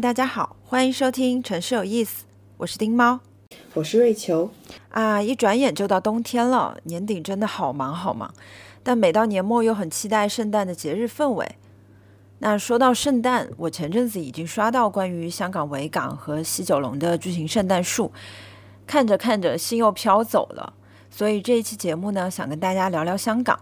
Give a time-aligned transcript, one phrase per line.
[0.00, 2.24] 大家好，欢迎收听《城市有意思》，
[2.58, 3.20] 我是丁猫，
[3.72, 4.50] 我是瑞秋。
[4.90, 8.32] 啊，一转眼就到冬天了，年底真的好忙好忙，
[8.82, 11.56] 但每到年末又很期待圣诞的节日氛围。
[12.40, 18.12] 那说到圣诞，我前阵子已经刷到关于香港维港和西九龙的巨型圣诞树，
[18.86, 20.74] 看着看着心又飘走了。
[21.10, 23.58] 所以这一期节目呢，想跟大家聊聊香港。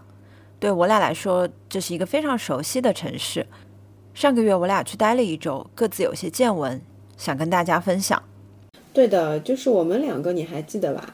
[0.59, 3.47] 对我俩来说，这是一个非常熟悉的城市。
[4.15, 6.79] 上个月我俩去待了一周，各自有些见闻，
[7.17, 8.23] 想跟大家分享。
[8.93, 11.13] 对的，就是我们两个，你还记得吧？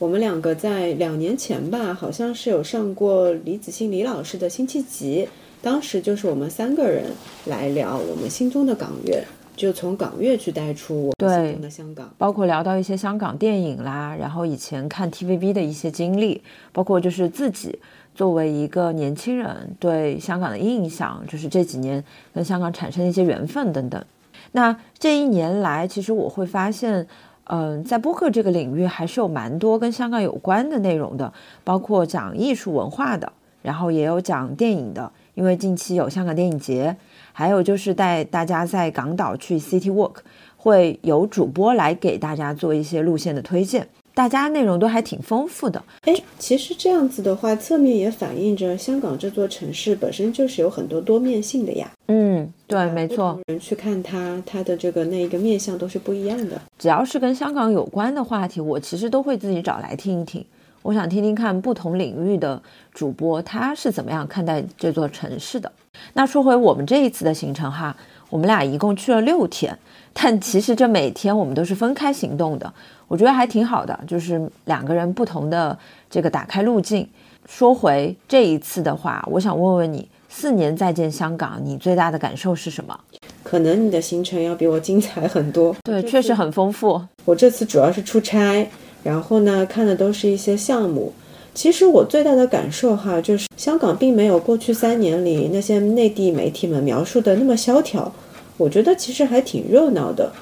[0.00, 5.28] 我们两个在两年前吧，好像是有上过李子欣李老师的辛弃疾，
[5.62, 7.12] 当时就是我们三个人
[7.46, 9.22] 来聊我们心中的港乐，
[9.54, 17.78] 就从港乐去带出我们心中的香港，包括聊到一些香港电影啦，然后以前看 TVB 的一些经历，包括就是自己。
[18.14, 22.02] 作为一个年轻人对香港的印象，就是这几年
[22.34, 24.04] 跟香港产生一些缘分等等。
[24.52, 27.06] 那这一年来，其实我会发现，
[27.44, 31.32] 嗯，在播客这个领域还是有蛮多跟香港有关的内容的，
[31.64, 36.94] 包括讲艺术文化的，然后也有讲电影的，因为近期有香港电影节，
[37.32, 40.16] 还有就是带大家在港岛去 City Walk，
[40.58, 43.88] 会有主播来给大家做一些路线的推荐。
[44.14, 51.90] 大家内容都还挺丰富的，哎，其实这样子的话，侧面也反映着香港这座城市本身就是有很多多面性的呀。
[52.08, 53.38] 嗯，对，没错。
[53.46, 56.60] 人去看它，它的这个那一个面相都是不一样的。
[56.78, 60.44] 只要是跟香港有关的话题，我其实都会自己找来听一听。
[60.82, 62.60] 我想听听看不同领域的
[62.92, 65.70] 主播他是怎么样看待这座城市的。
[66.14, 67.96] 那说回我们这一次的行程哈，
[68.28, 69.76] 我们俩一共去了六天，
[70.12, 72.72] 但其实这每天我们都是分开行动的。
[73.08, 75.78] 我觉得还挺好的，就是两个人不同的
[76.10, 77.08] 这个打开路径。
[77.46, 82.98] 说回这一次的话，我想问问你，四年再见香港，你最大的感受是什么？
[83.42, 85.74] 可能你的行程要比我精彩很多。
[85.82, 87.00] 对，确实很丰富。
[87.24, 88.66] 我这次主要是出差，
[89.02, 91.12] 然后呢，看的都是一些项目。
[91.54, 98.10] 其实我最大的感受哈，就是香港并没有过去三年里那些内地媒体们描述的那么萧条。
[98.56, 100.32] 我觉得其实还挺热闹的。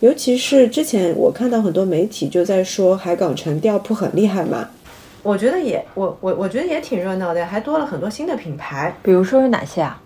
[0.00, 4.68] 尤其是之前我看到很多媒体就在说海港城店铺很厉害嘛，
[5.22, 10.00] 我觉得也我我我觉得也挺热闹的，还多了很多新的品牌，比如说有哪些啊？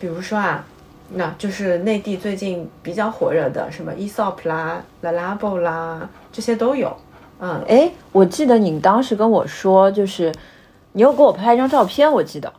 [0.00, 0.64] 比如说啊，
[1.14, 6.96] 那就是内地最近比较火热的什么 Esop 啦、La Labo 啦，这些都有。
[7.40, 10.32] 嗯，哎，我记得你当时跟我说，就是
[10.92, 12.52] 你又给我拍一张照片，我记得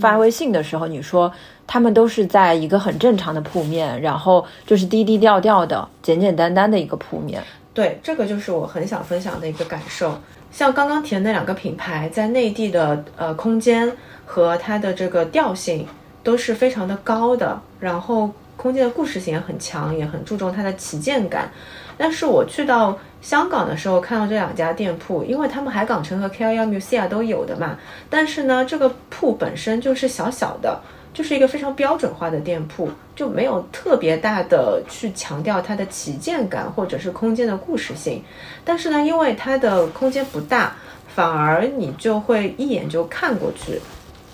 [0.00, 1.32] 发微信的时候你说。
[1.70, 7.42] 他们都是在一个很正常的铺面，然后就是低低调调的、简简单单的一个铺面。
[7.74, 10.18] 对，这个就是我很想分享的一个感受。
[10.50, 13.92] 像刚刚提的那两个品牌，在内地的呃空间
[14.24, 15.86] 和它的这个调性
[16.22, 21.52] 都是非常的高的，然后空间的故事性也很强，也很注重它的旗舰感。
[21.98, 27.76] 但是我去到香港的时候，看到这两家店铺，因为他们海港城和 KL Musea 都有的嘛，
[28.08, 30.80] 但是呢，这个铺本身就是小小的。
[31.14, 38.22] 就是一个非常标准化的店铺，就没有特别大的去强调它的旗舰感或者是空间的故事性。
[38.64, 40.76] 但是呢，因为它的空间不大，
[41.12, 43.80] 反而你就会一眼就看过去，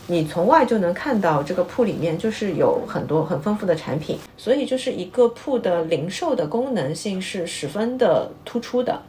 [0.06, 9.00] 你从外就能看到这个铺里面就是有很多很丰富的产品，所以就是一个铺的零售的功能性是十分的突出的。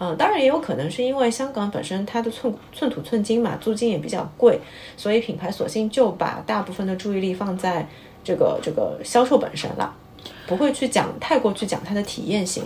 [0.00, 4.58] 嗯，当然也有可能是因为香港本身它的寸寸土寸金嘛，租金也比较贵，
[4.96, 7.86] 所以品牌索性就把大部分的注意力放在
[8.24, 9.94] 这个这个销售本身了，
[10.46, 12.64] 不会去讲太过去讲它的体验性。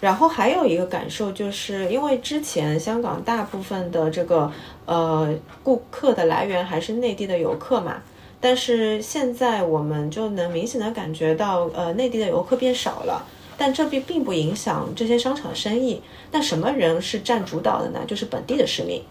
[0.00, 4.50] 然后还有一个感受就是，因为之前香港大部分的这个
[4.86, 5.32] 呃
[5.62, 8.02] 顾客的来源还是内地的游客嘛，
[8.40, 13.26] 但是现在我们就能明显的感觉到，呃，内地的游客变少了。
[13.58, 16.00] 但这并并不影响这些商场生意。
[16.32, 18.00] 那什么人是占主导的呢？
[18.06, 19.02] 就是本地的市民。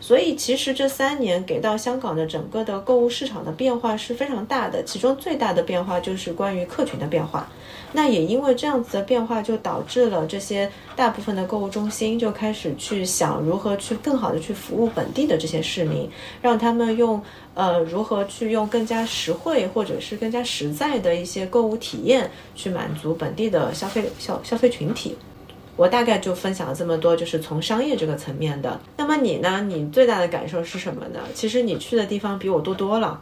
[0.00, 4.84] 所以其实这三年给到香港的整个的购物市场的变化是非常大的。
[4.84, 7.50] 其中最大的变化就是关于客群的变化。
[7.92, 16.10] 那也因为这样子的变化，就导致了这些大部分的购物中心就开始去想如何去更好的去服务本地的这些市民，
[16.42, 17.22] 让他们用。
[17.54, 25.16] 呃，如何去用更加实惠或者是更加实在的一些购物体验去满足本地的消费消消费群体？
[25.74, 28.80] 我大概就分享了这么多，就是从商业这个层面的。
[28.96, 29.60] 那么你呢？
[29.66, 31.18] 你最大的感受是什么呢？
[31.34, 33.20] 其实你去的地方比我多多了。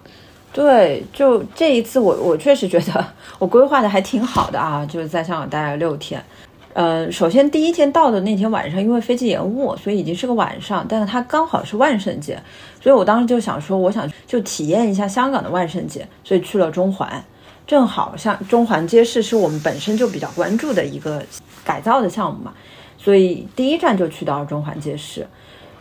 [0.56, 3.06] 对，就这一次，我我确实觉得
[3.38, 6.24] 我规划的还挺好的啊，就是在香港待了六天。
[6.72, 10.86] 呃，首先第一天到的那天晚上，因为飞机延误，所以已经是个晚上。
[10.88, 12.42] 但是它刚好是万圣节，
[12.80, 17.22] 所以我当时就想说，我想就体验一下香港的万圣节，所以去了中环。
[17.66, 21.22] 正好像中环街市是我们本身就比较关注的一个
[21.62, 22.54] 改造的项目嘛，
[22.96, 25.26] 所以第一站就去到了中环街市，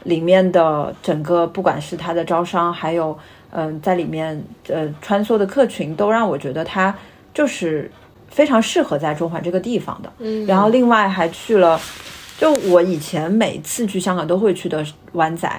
[0.03, 3.17] 里面的整个不管是它的招商，还有
[3.57, 6.93] 嗯在里面呃穿梭的客群，都让我觉得它
[7.33, 7.89] 就是
[8.29, 10.11] 非常适合在中环这个地方的。
[10.19, 11.79] 嗯然后另外还去了，
[12.37, 15.49] 就我以前每次去香港都会去的湾仔，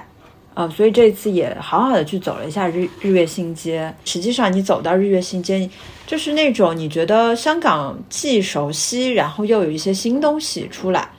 [0.53, 3.93] 呃，所以这次也好好的去走了一下日日月新街。
[4.05, 5.69] 实际上你走到日月新街，
[6.05, 11.09] 就是那种你觉得香港既熟悉，然后又有一些新东西出来，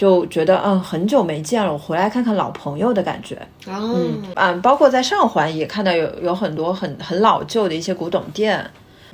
[0.00, 3.36] 就觉得嗯很久没见了，我回来看看老朋友的感觉。
[3.66, 3.94] 哦，
[4.34, 8.64] 嗯，包括在上环也看到有有很多很很老旧的一些古董店，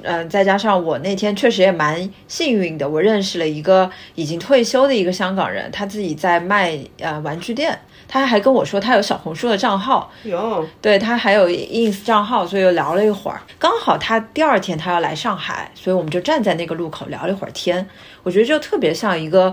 [0.05, 13.41] 嗯，再加上我那天确实也蛮幸运的，我认识了一个已经退休的一个香港人，他自己在卖呃玩具店，他还跟我说他有小红书的账号，有对他还有 ins 账号，所以又聊了一会儿。
[13.59, 17.85] 刚好他第二天他要来上海，所以我们就站在那个路口聊了一会儿天。
[18.23, 19.53] 我觉得就特别像一个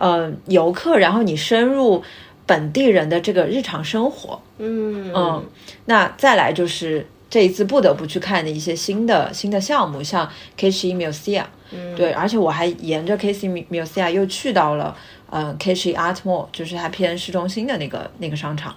[0.00, 2.02] 呃游客，然后你深入
[2.46, 4.40] 本地人的这个日常生活。
[4.58, 5.12] 嗯。
[5.14, 5.44] 嗯，
[5.84, 11.94] 那再来就是这一次不得不去看的一些新的新的项目，像 K 十一 Musea，嗯。
[11.94, 14.96] 对，而且我还沿着 K 十一 Museum 又去到了
[15.30, 18.74] 呃 K 十一 Art Mall，就是它偏市中心的那个那个商场，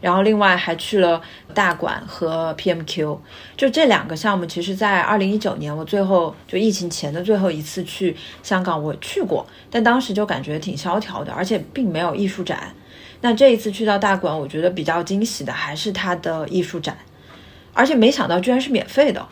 [0.00, 1.20] 然后另外还去了
[1.52, 3.18] 大馆和 PMQ，
[3.56, 12.74] 就这两个项目，其实在二零一九年我最后就疫情前的最后一次去香港，我去过，但当时就感觉挺萧条的，而且并没有艺术展。
[13.22, 16.94] 那这一次去到大馆，我觉得比较惊喜的还是它的艺术展，
[17.72, 19.26] 而且没想到居然是免费的，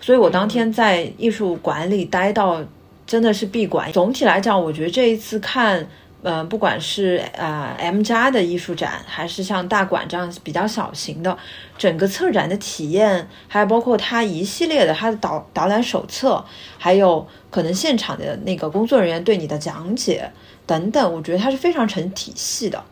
[0.00, 2.64] 所以我当天在艺术馆里待到
[3.06, 3.92] 真的是闭馆。
[3.92, 5.86] 总体来讲，我觉得这一次看，
[6.22, 11.36] 呃，不管是呃 M 加的艺术展，还是像大馆这样比较小型的，
[11.78, 16.44] 整个策展的体验，还有包括它一系列的它的导导览手册，
[16.78, 20.30] 还有可能现场的那个工作人员对你的讲解
[20.66, 22.82] 等等，我觉得它是非常成体系的。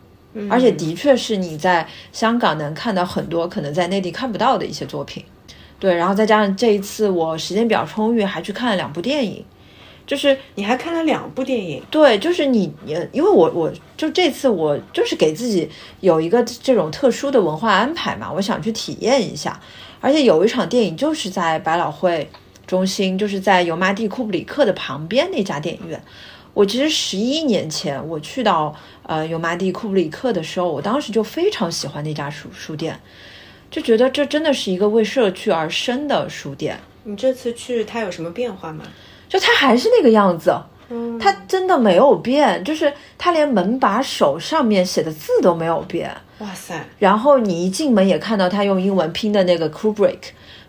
[0.49, 5.23] 而且的确是你在香港能看到很多可能在内地看不到的一些作品，
[5.79, 9.45] 对，然后再加上这一次我时间比较充裕，还去看了两部电影，
[10.05, 15.67] 就是你还看了两部电影，对，就是你，呃因为我我就这次我就是给自己
[16.01, 19.59] 有一个这种特殊的文化安排嘛，我想去体验一下，
[19.99, 22.29] 而且有一场电影就是在百老汇
[22.67, 26.01] 中心，就是在油麻地库布里克的旁边那家电影院。
[26.53, 28.73] 我其实十一年前我去到
[29.03, 32.99] 呃油麻地库布里克的时候，我当时就非常喜欢那家书书店，
[33.69, 36.79] 就觉得这真的是一个为社区而生的书店。
[37.03, 38.85] 你这次去它有什么变化吗？
[39.27, 40.55] 就他还是那个样子，
[40.89, 46.11] 嗯他真的没有变，就是他连门把手上面写的字都没有变。
[46.39, 50.19] 哇塞，然后你一进门也看到他用英文拼的那个 Kubrick，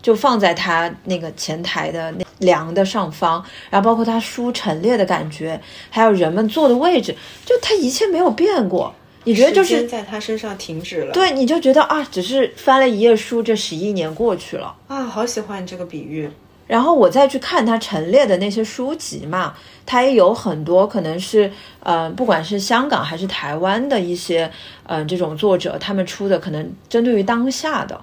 [0.00, 5.60] 就放在他那个前台的那梁的上方，然后包括他书陈列的感觉，
[5.90, 7.14] 还有人们坐的位置，
[7.44, 8.94] 就他一切没有变过。
[9.24, 11.12] 你觉得就是在他身上停止了。
[11.12, 14.72] 对，你就觉得啊，只是翻了一页书，这十一年过去了。
[14.86, 16.30] 啊，好喜欢你这个比喻。
[16.66, 19.54] 然后我再去看他陈列的那些书籍嘛，
[19.84, 24.50] 他也有很多可能是，呃，不管是香港还是台湾的一些，
[24.84, 28.00] 呃，这种作者他们出的可能针对于当下的，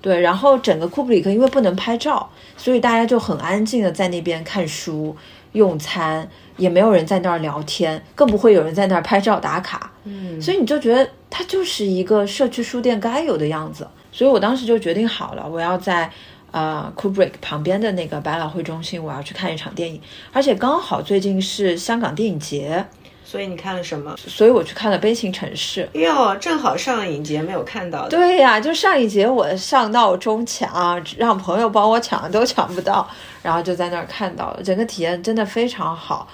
[0.00, 0.20] 对。
[0.20, 5.14] 然后整个库布里克因为不能拍照，所以大家就很安静的在那边看书、
[5.52, 9.92] 用餐，也没有人在那儿聊天，更不会有人在那儿拍照打卡。
[10.04, 13.86] 嗯，所以你就觉得它就是一个社区书店该有的样子。
[14.10, 16.10] 所以我当时就决定好了，我要在
[16.56, 20.00] 呃 Kubrick 旁边的那个百老汇中心，我要去看一场电影，
[20.32, 22.82] 而且刚好最近是香港电影节，
[23.22, 24.16] 所以你看了什么？
[24.16, 25.86] 所以我去看了《悲情城市》。
[26.00, 28.08] 哟，正好上影节没有看到的。
[28.08, 33.06] 对呀，就上影节我上闹钟抢，让朋友帮我抢都抢不到，
[33.42, 36.26] 然后就在那儿看到了，整个体验真的非常好。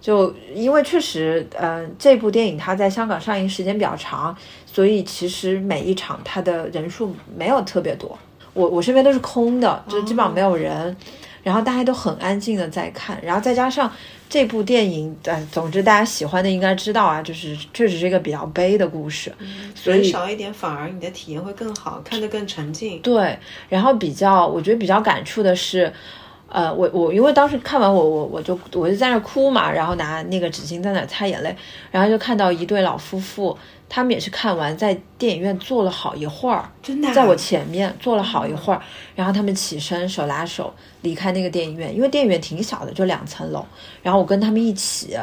[0.00, 8.18] 就因为确实，呃，这部电影它在香港上映时间比较长，所以其实每一场它的人数没有特别多。
[8.58, 10.96] 我我身边都是空的，就基本上没有人，
[11.44, 13.90] 然后大家都很安静的在看，然后再加上
[14.28, 19.32] 这部电影，呃，总之大家喜欢的应该知道啊，就是确实是一个比较悲的故事，
[19.76, 23.00] 所人以少一点，反而你的体验会更好，看得更沉浸。
[23.00, 23.38] 对，
[23.68, 25.92] 然后比较我觉得比较感触的是，
[26.48, 31.56] 呃，我我因为当时看完我我我就我就在那哭嘛，然后拿那个纸巾在那擦眼泪，
[31.92, 33.56] 然后就看到一对老夫妇，
[33.88, 38.82] 他们也是看完在电影院坐了好一会儿，真的啊、在我前面坐了好一会儿，
[39.14, 43.64] 然后他们起身手拉手离开那个电影院，因为电影院挺小的，就两层楼，
[44.02, 45.16] 然后我跟他们一起，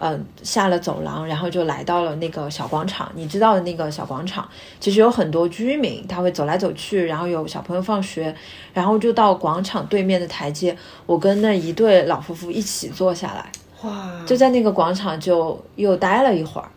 [0.00, 3.10] 嗯，下了走廊，然后就来到了那个小广场。
[3.14, 4.48] 你知道的那个小广场，
[4.78, 8.34] 其实有很多居民，他会走来走去，然后有小朋友放学，
[8.72, 13.50] 然后就到广场对面的台阶，我跟那一对老夫妇一起坐下来，
[13.82, 16.68] 哇，就在那个广场就又待了一会儿。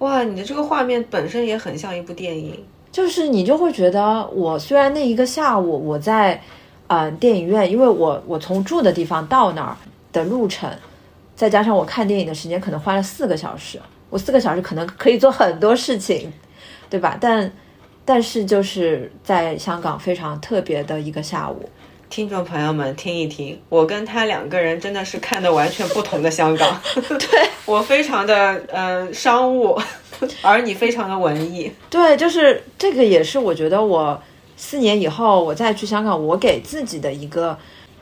[0.00, 2.62] 哇，你的这个画面本身也很像一部电影。
[2.92, 6.42] 就是你就会觉得，我虽然那一个下午我在，
[6.88, 9.76] 呃，电影院，因为我我从住的地方到那儿
[10.12, 10.68] 的路程，
[11.36, 16.32] 再加上我看电影的时间，可能花了四个小时，我四个小时可能可以做很多事情，
[16.88, 17.16] 对吧？
[17.20, 17.52] 但
[18.04, 21.68] 但是就是在香港非常特别的一个下午。
[22.10, 26.80] 听众朋友们，听一听，我跟他两个人真的是看的完全不同的香港。
[26.92, 29.80] 对 我非常的呃商务，
[30.42, 31.70] 而你非常的文艺。
[31.88, 34.20] 对，就是这个也是我觉得我
[34.56, 37.56] 四年以后我再去香港，我给自己的一个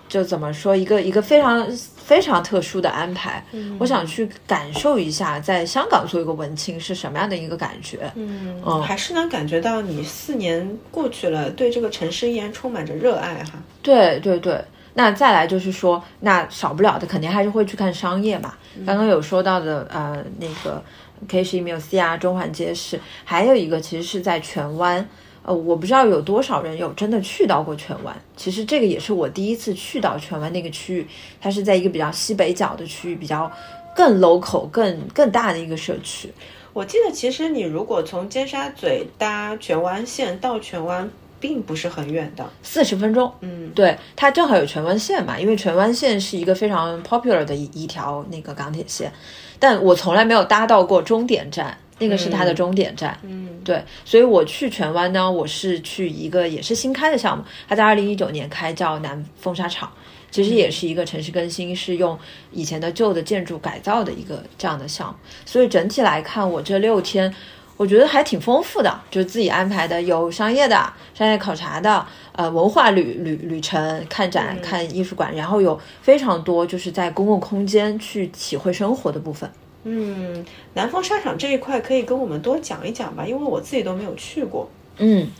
[0.09, 1.69] 就怎么说一个一个非常
[2.09, 3.45] 非常特殊的安排。
[3.79, 8.11] 我想去感受一下在香港做一个文青是什么样的一个感觉。
[8.15, 13.63] 嗯嗯还是能感觉到你四年过去了，对这个城市依然充满着热爱哈。
[13.83, 14.59] 对对对，
[14.95, 18.55] 那再来就是说，那少不了的肯定还是会去看商业嘛。
[18.87, 20.83] 刚刚有说到的，呃，那个
[21.29, 25.07] K 十一 Muse 啊，中环街市，还有一个其实是在荃湾。
[25.49, 28.15] 呃，我不知道有多少人有真的去到过荃湾。
[28.37, 31.07] 其实这个也是我第一次去到荃湾那个区域，
[31.41, 33.51] 它是在一个比较西北角的区域，比较
[33.97, 36.31] 更 local、更更大的一个社区。
[36.75, 42.47] 我记得其实你如果从尖沙咀搭荃湾线到荃湾，并不是很远的。
[42.63, 49.11] 四十分钟，嗯，对，它正好有荃湾线嘛，因为荃湾线是一个非常 popular 的一一条那个港铁线，
[49.59, 53.19] 但我从来没有搭到过终点站，那个是它的终点站。
[53.23, 59.91] 嗯，对，所以我去荃湾呢，我是去一个也是新开的项目，它在二零一九年开，叫南风沙场，
[60.31, 62.19] 其实也是一个城市更新，是用
[62.53, 65.15] 以前的旧的建筑改造的一个这样的项目。
[65.45, 67.35] 所以整体来看，我这六天。
[67.77, 79.49] 我觉得还挺丰富的，就是自己安排的，有商业的、商业考察的，呃，文化旅旅旅程、看展、看艺术馆，然后有非常多就是在公共空间去体会生活的部分。
[79.85, 80.45] 嗯，
[80.75, 84.69] 南风沙场这一块可以跟我们多讲一讲吧，因为我自己都没有去过。
[84.99, 85.31] 嗯，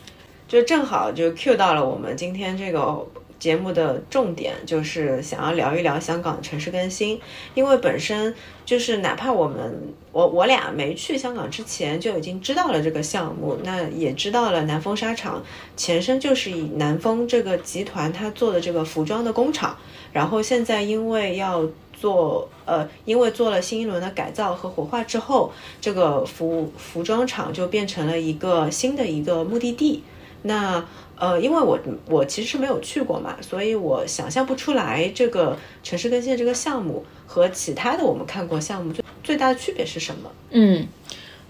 [0.47, 3.07] 就正好就 cue 到了我们今天这个
[3.39, 7.21] 节目的重点，就是想要聊一聊香港的城市更新。
[7.55, 15.43] 因为本身就是哪怕我们我我俩没去香港之前就已经知道了这个项目，那也知道了南丰纱厂
[15.77, 19.77] 前身就是以南丰这个集团它做的这个服装的工厂，
[20.13, 21.65] 然后现在因为要
[22.01, 30.03] 做呃，因为做了新一轮的改造和活化之后，这个服服装厂就变成了一个新的一个目的地。
[30.43, 30.85] 那
[31.17, 31.77] 呃，因为我
[32.07, 40.31] 我其实是没有去过嘛，所以我想象不出来这个城市更新的这个项目和其他的我们看过项目最最大的区别是什么？
[40.51, 40.87] 嗯，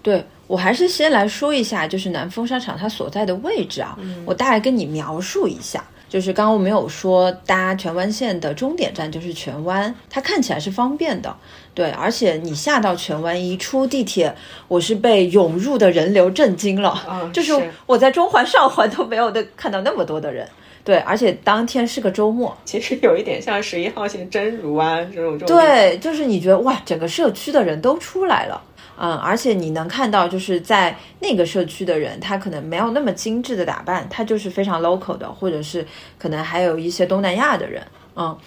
[0.01, 5.83] 对我还是先来说一下，就是南风商场它所在的位置啊，我大概跟你描述一下。
[6.09, 11.33] 就是刚刚我们有说搭荃湾线的终点站就是荃湾，它看起来是方便的，
[11.75, 14.35] 对，而且你下到荃湾一出地铁，
[14.67, 20.47] 我是被涌入的人流震惊了，嗯就是是我在中环、上环都没有的看到那么多的人，
[20.83, 25.55] 对，而且当天是个周末，其实有一点像十一号线真如啊这种这种。
[25.55, 28.59] 对，就是你觉得哇，整个社区的人都出来了，
[29.01, 35.85] 嗯，而且你能看到，就是在那个社区的人，他可能没有那么精致的打扮，他就是非常 local 的，或者是
[36.17, 37.81] 可能还有一些东南亚的人，
[38.17, 38.37] 嗯，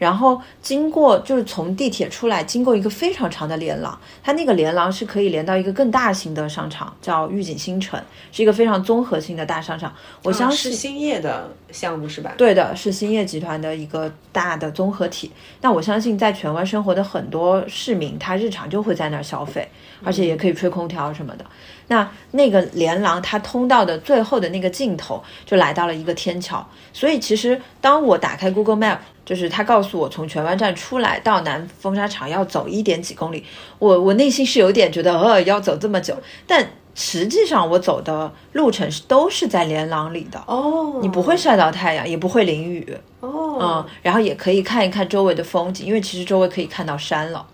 [0.00, 8.02] 然后经过就是从地铁出来，经过一个非常长的连廊，它那个连廊是可以连到一个更大型的商场，叫御景新城，
[8.32, 10.80] 是一个非常综合性的大商场，我相啊是。
[10.80, 12.32] 兴业的项目是吧？
[12.38, 15.30] 对的，是兴业集团的一个大的综合体。
[15.60, 19.68] 那我相信，在荃湾生活的很多市民，他日常就会在那儿消费，
[20.02, 21.44] 而且也可以吹空调什么的。
[21.88, 26.66] 那那个连廊，它通道的最后的那个尽头，就来到了一个天桥。
[26.94, 33.44] 所以其实当我打开 Google Map，就是他告诉我从荃湾站出来到南风沙场要走一点几公里，
[33.78, 36.70] 我我内心是有点觉得，呃，要走这么久，但。
[36.92, 42.84] 实际上，我走的路程是都是在连廊里的，哦，你不会晒到太阳，也不会淋雨，
[43.20, 47.46] 哦，嗯，然后也可以看一看周围的风景，因为其实周围可以看到山了，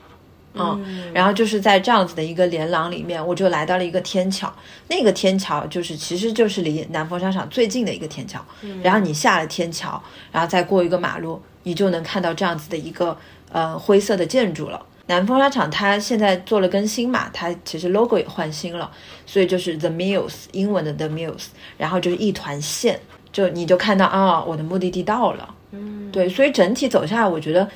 [0.54, 4.50] 嗯，然后就是在这样子的一个连廊里面，我就来到了一个天桥，
[4.88, 8.42] 那个天桥就是其实就是离南风沙场最近的一个天桥，
[8.82, 13.18] 然后你下了天桥，然后再过一个马路，你就能看到这样子的一个
[13.50, 14.80] 呃灰色的建筑了。
[15.08, 18.88] 南风沙场它现在做了更新嘛，它其实 logo 也换新了，
[19.26, 21.46] 所以就是 The Mills 英文的 The Mills，
[21.76, 23.00] 然后就是一团线，
[23.32, 25.52] 就你就看到啊，我的目的地到了。
[25.72, 27.68] 嗯，对，所以整体走下来，我觉得，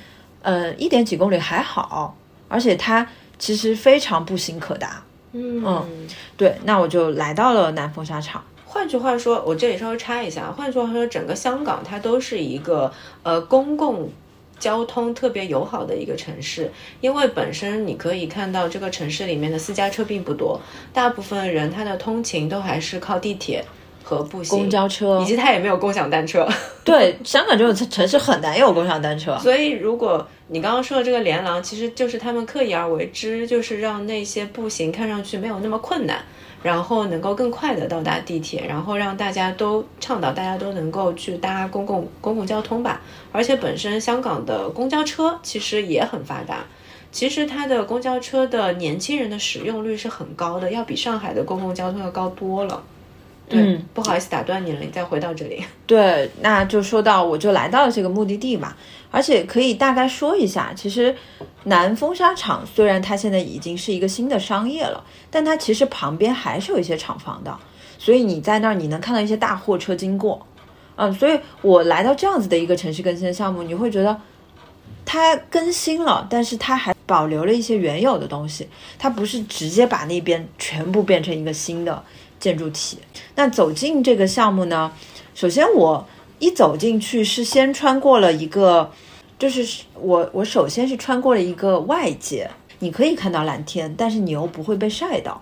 [0.42, 2.16] 呃，一点几公里还好，
[2.46, 3.04] 而且它
[3.40, 5.02] 其实非常步行可达。
[5.32, 8.42] 嗯对，那我就来到了南风沙场。
[8.80, 12.90] 换句话说，我这里稍微插一下，换句话说，整个香港它都是一个
[13.22, 14.08] 呃公共
[14.58, 16.72] 交通特别友好的一个城市，
[17.02, 20.58] 因为本身你可以看到这个城市里面的私家车并不多，
[20.94, 23.62] 大部分人他的通勤都还是靠地铁
[24.02, 26.48] 和步行、公交车以及他也没有共享单车。
[26.82, 29.36] 对，香港这种城市很难有共享单车。
[29.44, 36.24] 所以，如果你刚刚说的这个连廊，其实就是他们刻意而为之，就是让那些步行看上去没有那么困难，
[36.62, 43.00] 然后能够更快的到达地铁，然后让大家都倡导大家都能够去搭公共公共交通吧。
[43.32, 46.64] 而且本身香港的公交车其实也很发达，
[47.10, 52.82] 其实它的公交车的年轻人的使用率是很高的，要比上海的公共交通要高多了。
[53.48, 55.64] 对，嗯不好意思打断你了，你再回到这里。
[55.84, 58.76] 对，那就说到我就来到了这个目的地嘛，
[59.10, 61.12] 而且可以大概说一下，其实
[61.64, 67.56] 南风沙场虽然它现在已经是一个新的商业了，但它其实旁边还是有一些厂房的，
[67.98, 70.44] 所以你在那儿你能看到一些大货车经过，
[70.96, 74.20] 嗯，所以我来到这样子的一个城市更新项目，你会觉得
[75.04, 78.68] 它更新了，但是它还保留了一些原有的东西，
[78.98, 82.02] 它不是直接把那边全部变成一个新的
[82.38, 82.98] 建筑体。
[83.34, 84.92] 那走进这个项目呢，
[85.34, 86.06] 首先我
[86.38, 88.90] 一走进去是先穿过了一个，
[89.38, 95.40] 就是我我首先是穿过了一个外界，你可以看到蓝天，但是你又不会被晒到。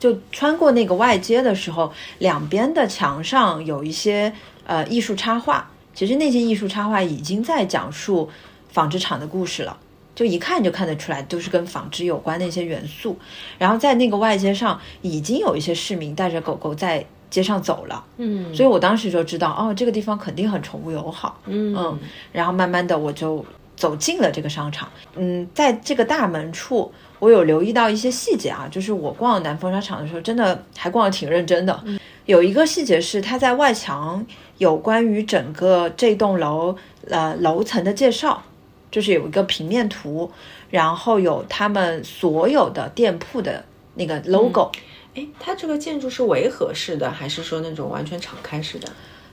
[0.00, 4.32] 就穿过那个外街的时候，两边的墙上有一些
[4.64, 8.30] 呃艺术插画，其实那些艺术插画已经在讲述
[8.70, 9.76] 纺织厂的故事了。
[10.14, 13.16] 就一看就看得出来，都是跟纺织有关的一些元素。
[13.56, 18.04] 然后在那个外街上，已经有一些市民带着狗狗在街上走了。
[18.16, 21.40] 嗯所以我当时就知道，哦，这个地方肯定很宠物友好。
[21.46, 21.98] 嗯嗯，
[22.32, 23.44] 然后慢慢的我就
[23.78, 24.90] 走进了这个商场。
[25.14, 31.82] 嗯，在这个大门处，我有留意到一些细节啊，就是我逛南风商场的时候，真的还逛得挺认真的。
[32.26, 34.26] 有一个细节是，它在外墙
[34.58, 36.76] 有关于整个这栋楼
[37.08, 38.42] 呃楼层的介绍，
[38.90, 40.30] 就是有一个平面图，
[40.68, 43.64] 然后有他们所有的店铺的
[43.94, 44.70] 那个 logo。
[45.14, 48.88] 哎，它这个建筑是围合式的，还是说那种完全敞开式的？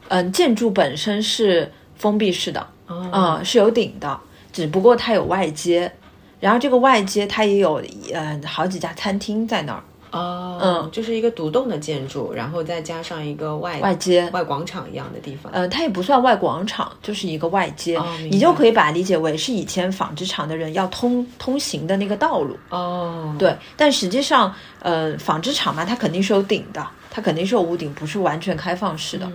[0.07, 4.19] 嗯，建筑本身是封闭式的，哦嗯，是有顶的，
[4.55, 5.91] 只不过它有外接，
[6.39, 15.51] 然后这个外接它也有呃好几家餐厅在那儿，哦，嗯就是一个独栋的建筑，然后再加上一个外外接，外广场一样的地方。
[15.51, 29.29] 呃，它也不算外广场，就是一个外街，哦你就可以把它理解为是以前纺织厂的人要通通行的那个道路，哦，对，但实际上，呃，纺织厂嘛，它肯定是有顶的，它肯定是有屋顶，不是完全开放式的。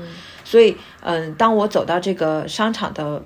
[0.44, 3.22] 所以，嗯、当我走到这个商场的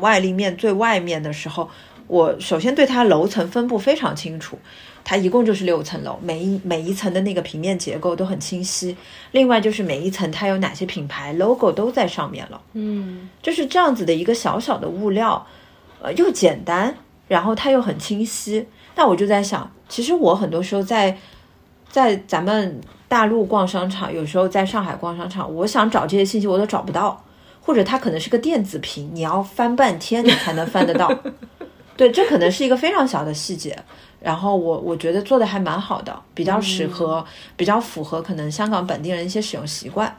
[0.00, 1.68] 外立面最外面的时候，
[2.06, 4.58] 我首先对它楼层分布非常清楚，
[5.04, 8.96] 它一共就是六层楼，每一每一层的那个平面结构都很清晰。
[9.32, 12.60] 另外就是每一层它有哪些品牌 logo 都在上面了。
[12.72, 15.46] 嗯就是这样子的一个小小的物料，
[16.02, 16.94] 呃，又简单，
[17.28, 18.66] 然后它又很清晰。
[18.96, 21.16] 那我就在想，其实我很多时候在
[21.88, 27.24] 在咱们大陆逛商场，有时候在上海逛商场，我想找这些信息我都找不到，
[27.60, 31.12] 或者它可能是个电子屏，你要翻半天你才能翻得到。
[31.96, 33.76] 对，这可能是一个非常小的细节。
[34.20, 37.24] 然后我我觉得做的还蛮好的，比较适合，
[37.56, 40.14] 比较符合可能香港本地人一些使用习惯。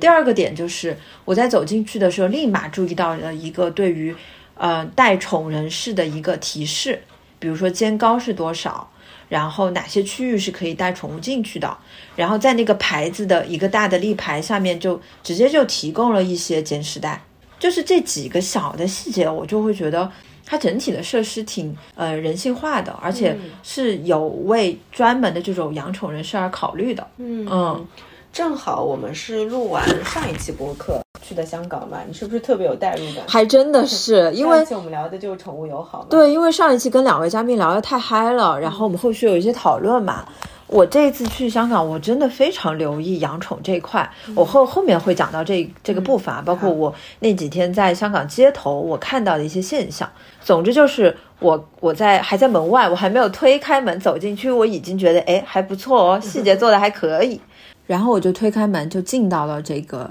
[0.00, 4.14] 第二个点就是我在走进去的时候，立马注意到了一个对于
[4.54, 7.02] 呃带宠人士的一个提示，
[7.42, 8.88] 比如说肩高是多少，
[9.28, 11.76] 然后哪些区域是可以带宠物进去的，
[12.14, 17.20] 然后在那个牌子的一个大的立牌下面就直接就提供了一些捡屎袋，
[17.58, 20.08] 就是这几个小的细节，我就会觉得。
[20.44, 27.06] 它整体的设施挺呃人性化的，而且是有为专门的这种养宠人士而考虑的。
[27.16, 27.86] 嗯嗯，
[28.32, 31.00] 正好我们是录完上一期播客
[31.32, 33.24] 去的香港嘛，你是不是特别有代入感？
[33.26, 36.06] 还真的是 因为上一期我们聊的就是宠物友好嘛。
[36.10, 40.24] 对，因为上一期跟两位嘉宾聊的太嗨了，然后我们后续有一些讨论嘛。
[40.66, 44.10] 我这一次去香港，我真的非常留意养宠这一块。
[44.34, 50.08] 我后后面会讲到这这个部分啊，包括我那几天在香港街头我看到的一些现象。
[50.42, 57.40] 总之就是我我在还在门外，我还没有推开门走进去，我已经觉得哎还不错哦，细节做的还可以。
[57.86, 60.08] 然后我就推开门就进到了这个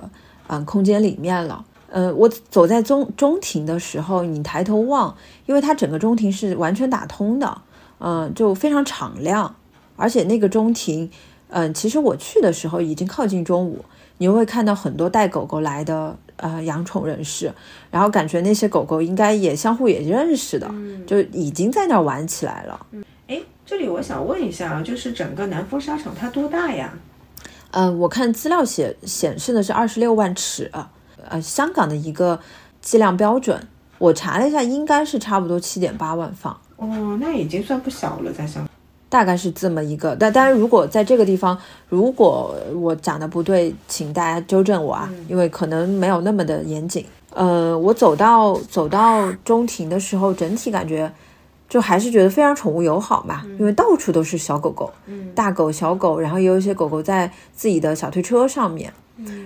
[0.52, 1.64] 嗯空间里面了。
[1.90, 7.62] 呃，我走在中中庭的时候，你抬头望，因为它整个中庭是完全打通的，
[8.00, 9.56] 嗯、就非常敞亮。
[9.96, 11.10] 而且那个中庭，
[11.50, 13.84] 嗯，其实我去的时候已经靠近中午，
[14.18, 17.54] 你会看到很多带狗狗来的呃养宠人士，
[17.90, 20.70] 然后感觉那些狗狗应该也相互也认识的，
[21.08, 22.88] 就已经在那儿玩起来了。
[23.64, 26.94] 这里我想问一下啊，就是整个南丰沙场它多大呀？
[27.72, 30.72] 呃，我看资料写显示的是二十六万尺，
[31.30, 32.40] 呃，香港的一个
[32.82, 36.56] 计量标准，我查了一下，应该是差不多七点八万方。
[36.78, 38.70] 哦，那已经算不小了，在香港。
[39.08, 41.58] 大概是这么一个，但当然，如果在这个地方，
[41.90, 47.06] 如果我讲的不对，请大家纠正我啊，因为可能没有那么的严谨。
[47.34, 51.12] 呃，我走到走到中庭的时候，整体感觉
[51.72, 54.92] 就还是觉得非常宠物友好嘛，因为到处都是小狗狗，
[55.34, 58.92] 大狗小狗，然后也有一些狗狗在自己的小推车上面。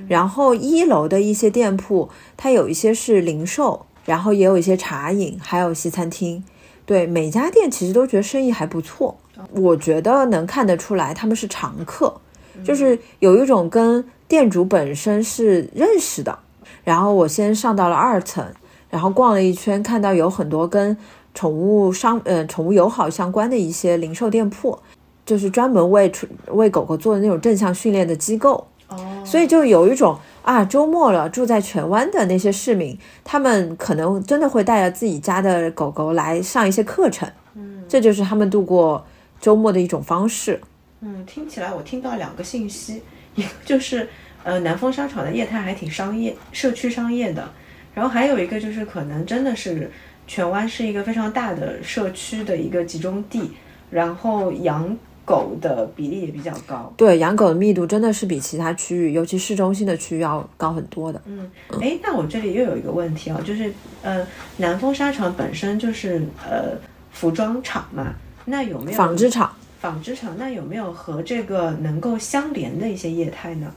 [0.07, 6.43] 然后一楼的一些店铺，它有一些是零售，然后也有一些茶饮，还有西餐厅。
[6.87, 9.15] 对每家店其实都觉得生意还不错。
[9.51, 12.21] 我觉得能看得出来，他们是常客，
[12.63, 16.39] 就是有一种跟店主本身是认识的。
[16.83, 18.43] 然后我先上到了二层，
[18.89, 20.97] 然后逛了一圈，看到有很多跟
[21.35, 24.79] 宠物商呃宠物友好相关的一些零售店铺，
[25.23, 26.11] 就是专门为
[26.47, 28.65] 为狗狗做的那种正向训练的机构。
[28.87, 37.29] 哦，所以就有一种啊，周末了，住在荃湾的那些市民，他们可能真的会带着自己家的狗狗来上一些课程。
[37.53, 39.05] 嗯，这就是他们度过。
[39.41, 40.59] 周末的一种方式，
[41.01, 43.03] 嗯，听起来我听到两个信息，
[43.35, 44.07] 一个就是
[44.43, 47.47] 呃南丰商场的业态还挺商业，社区商业的，
[47.93, 49.91] 然后还有一个就是可能真的是
[50.27, 53.51] 荃湾是一个非常大的社区的一个集中地，
[53.89, 61.21] 然后养狗的比例也比较高，对，养狗的密度真的是比其他区域，尤其市中心的区域要高很多的。
[61.25, 61.49] 嗯，
[61.81, 64.25] 哎，那我这里又有一个问题啊，就是呃
[64.57, 66.77] 南丰商场本身就是呃
[67.11, 68.13] 服装厂嘛。
[68.45, 69.51] 那有没有纺织厂？
[69.79, 73.73] 纺织厂那有没有和这个能够相连的一些业态呢？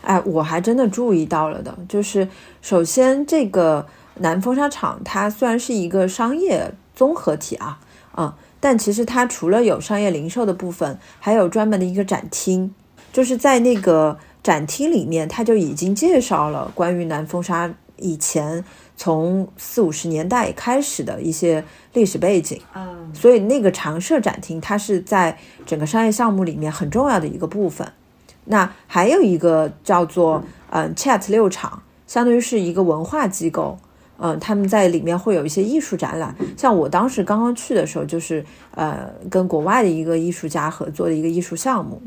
[0.00, 2.26] 哎，我还真的注意到了的，就是
[2.62, 3.86] 首先这个
[4.18, 7.78] 南风沙厂，它虽然是一个商业综合体啊，
[8.16, 12.74] 嗯，但其实它除了有商业零售的部分，还有专门的一个展厅，
[13.12, 18.64] 就是在那个展厅里面，它就已经介绍了关于南风沙以前。
[18.98, 27.86] 从四五十年代开始的一些历史背景啊，所以那个常设展厅它是在整个商业项目里面很重要的一个部分。
[28.46, 33.78] 那还有一个叫做嗯 Chat 六厂，相当于是一个文化机构，
[34.18, 36.34] 嗯，他们在里面会有一些艺术展览。
[36.56, 42.00] 像我当时刚刚去的时候，就是呃跟国外的一个艺术家合作的一个艺术项目，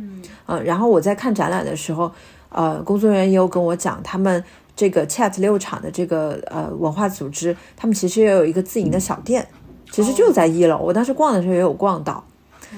[0.47, 2.11] 嗯，然后我在看展览的时候，
[2.49, 4.43] 呃，工作人员也有跟我讲他们。
[4.75, 9.45] 这个 Chat 六厂的这个呃文化组织，他们其实也有一个自营的小店，
[9.91, 10.77] 其实就在一楼。
[10.77, 12.23] 我当时逛的时候也有逛到，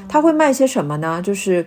[0.09, 1.21] 他会卖些什么呢？
[1.21, 1.63] 就是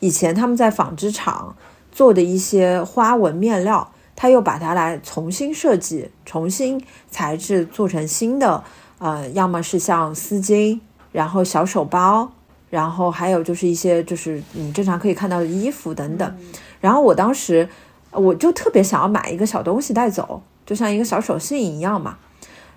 [0.00, 1.56] 以前他们在纺织厂
[1.90, 8.64] 做的一些花纹面料，他又把它来重新设计、重新材质，做成新的
[8.98, 10.80] 呃，要么是像丝巾，
[11.12, 12.32] 然后小手包，
[12.68, 16.36] 然后还有就是一些就是你正常可以看到的衣服等等。
[16.80, 17.68] 然后我当时。
[18.10, 22.16] 我就特别想要买一个小东西带走，就像一个小手信一样嘛。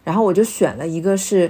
[0.03, 1.49] 然后我就选了一个是，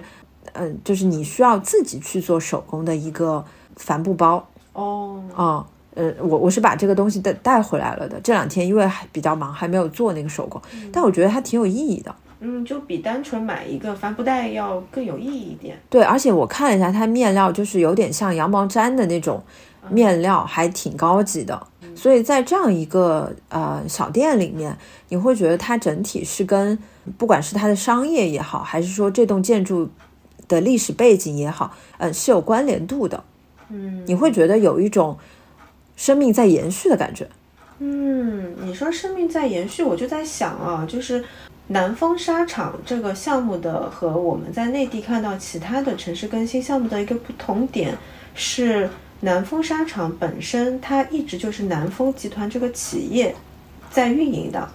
[0.53, 3.43] 嗯，就是你需要自己去做手工的一个
[3.75, 4.47] 帆布包。
[4.73, 8.19] 哦，啊，呃，我我是把这个东西带带回来了的。
[8.21, 12.13] 这两天因为还比较忙，还没有做那个手工，但我觉得它挺有意义的。
[12.39, 15.77] 嗯，就比单纯买一个帆布袋要更有意义一点。
[15.89, 19.43] 对，而且我看了一下，它面料就是有点像羊毛毡的那种
[19.89, 21.67] 面料，还挺高级的。
[21.93, 24.75] 所以在这样一个呃小店里面，
[25.09, 26.79] 你会觉得它整体是跟
[27.17, 29.87] 不管是它的商业也好，还是说这栋建筑
[30.47, 33.23] 的历史背景也好，嗯，是有关联度的。
[33.69, 35.15] 嗯，你会觉得有一种
[36.01, 37.29] 生命在延续的感觉。
[37.77, 41.23] 嗯，你说生命在延续，我就在想啊，就是
[41.67, 47.95] 南风沙场这个项目的和我们在内地看到其他的城市更新项目的一个不同点
[48.33, 48.89] 是。
[49.23, 53.35] 南丰沙场本身，它一直就是南丰集团这个企业
[53.91, 54.67] 在运营的，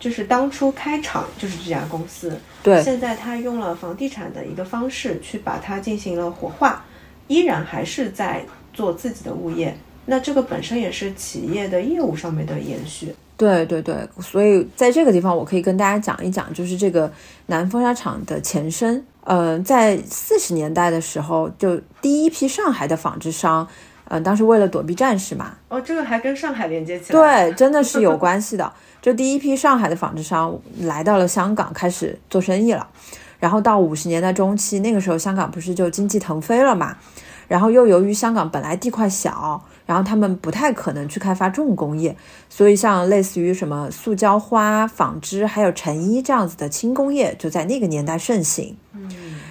[0.00, 2.36] 就是当初开厂就是这家公司。
[2.64, 6.84] 对，现在它用了房地产的一个方式去把它进行了活化，
[7.28, 9.78] 依然还是在做自己的物业。
[10.06, 13.14] 那这个本身也是企业的业务上面的延续。
[13.36, 17.12] 对对对，所以在这个地方，我可以跟大家讲一讲，就是这个
[17.46, 19.04] 南风纱厂的前身。
[19.24, 23.68] 呃，在四十年代的时候，就第一批上海的纺织商，
[24.08, 28.72] 呃，当时为了躲避战事嘛，哦，这个还跟上海连接起来，对，真的是有 关系的。
[29.02, 32.88] 就第一批上海的纺织商来到了香港，开始做生意了。
[33.38, 36.96] 然后到五十年代中期，那个时候香港不是就经济腾飞了嘛？
[37.48, 39.62] 然后又由于香港本来地块小。
[39.86, 42.16] 然后他们不太可能去开发重工业，
[42.48, 48.76] 所以像类似于什么塑胶花、纺织，还有成衣这样子的轻工业，就在那个年代盛行。
[48.94, 49.08] 嗯，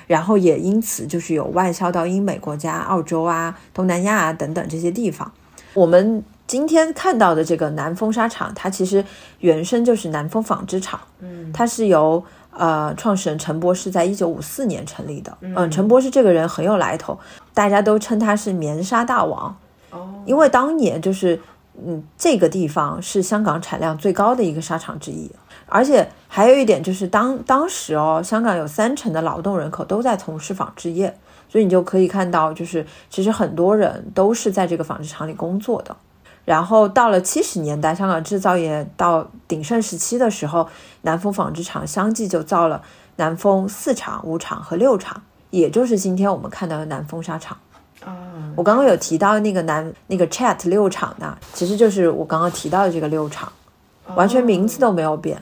[0.08, 5.31] 然后也因此就是有外销到英美国家、澳洲啊、东南亚啊等等这些地方。
[5.73, 9.05] 我们今天看到的这个南风纱厂，它其实
[9.39, 12.21] 原生就是南风纺织厂，嗯它是由
[12.58, 15.38] 呃创始人陈博士在一九五四年成立的。
[15.41, 17.20] 嗯，陈博士这个人很有来头，
[17.54, 19.56] 大家都称他是棉纱大王。
[19.91, 21.39] 哦，因为当年就是，
[21.86, 25.30] 嗯，这个地方是香港产量最高的一个纱厂之一，
[25.68, 35.96] 而且还有一点就是当当时哦，香港有三成的劳动人口都在从事纺织业，所以你就可以看到，就是其实很多人都是在这个纺织厂里工作的。
[36.45, 40.69] 然后到了七十年代，香港制造业到鼎盛时期的时候，
[41.01, 42.81] 南丰纺织厂相继就造了
[43.15, 47.58] 南丰四厂、五厂和六厂，也就是今天我们看到的南丰纱厂。
[48.03, 48.13] 啊，
[48.55, 53.51] 我刚刚有提到那个南那个 Chat 六厂呢，其实就是我刚刚提到的这个六厂，
[54.13, 55.41] 完全名字都没有变。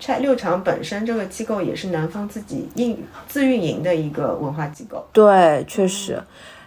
[0.00, 5.04] Chat 六厂本身这个机构也是南方自己运自运营的一个文化机构。
[5.12, 6.22] 对，确实。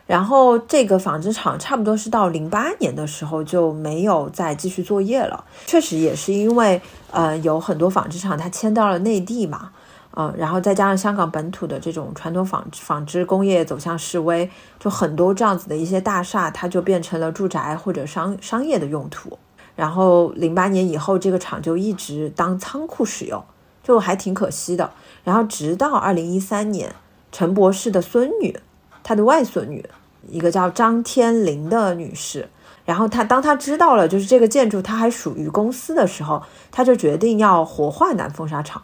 [0.08, 9.70] 然后这个纺织厂差不多是到零八年的时候就没有再继续作业了，确实也是因为呃有很多纺织厂它迁到了内地嘛，
[10.16, 19.38] 嗯、然后再加上香港本土的这种传统纺纺织工业走向式微，就很多这样子的一些大厦，它就变成了住宅或者商商业的用途。
[19.76, 23.44] 然后零八年以后，这个厂就一直当仓库使用，
[23.84, 24.90] 就还挺可惜的。
[25.24, 26.96] 然后直到二零一三年，
[27.32, 28.58] 陈博士的孙女，
[29.04, 29.88] 他的外孙女，
[30.30, 32.48] 一个叫张天林的女士，
[32.86, 38.82] 然后她当她知道了就是这个建筑它还属于公司的时候，她就决定要活化南风沙场。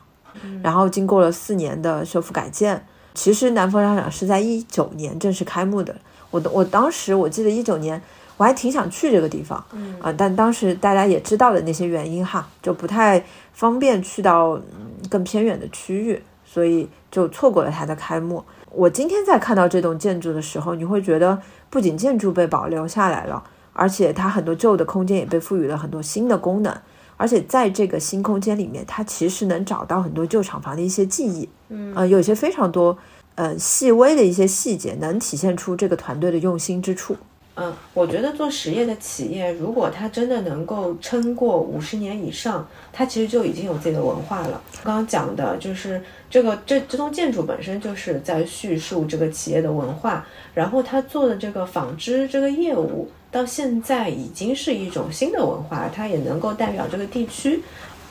[0.62, 5.96] 然后经过了四年的修复改建，其实南风沙场是在一九年正式开幕的。
[6.32, 8.02] 我的我当时我记得一九年。
[8.36, 18.44] 我还挺想去这个地方，嗯啊、但当时大家也知道的那些原因哈，就不太方便去到嗯更偏远的区域，所以就错过了它的开幕。
[18.74, 26.76] 我今天在看到这栋建筑的时候，你会觉得不仅建筑被保留下来了，而且它很多旧的空间也被赋予了很多新的功能，
[27.16, 32.98] 而且在这个新空间里面，它其实能找到很多旧厂房的一些记忆，嗯呃，有些非常多
[33.36, 37.16] 呃细微的一些细节，能体现出这个团队的用心之处。
[37.56, 44.60] 嗯，我觉得做实业的企业，如果它真的能够撑过五十年以上，它其实就已经有自己的文化了。
[44.84, 57.62] 刚刚讲的就是这个这这栋建筑本身就是在叙述这个企业的文化，然后他做的这个纺织这个业务，到现在已经是一种新的文化，它也能够代表这个地区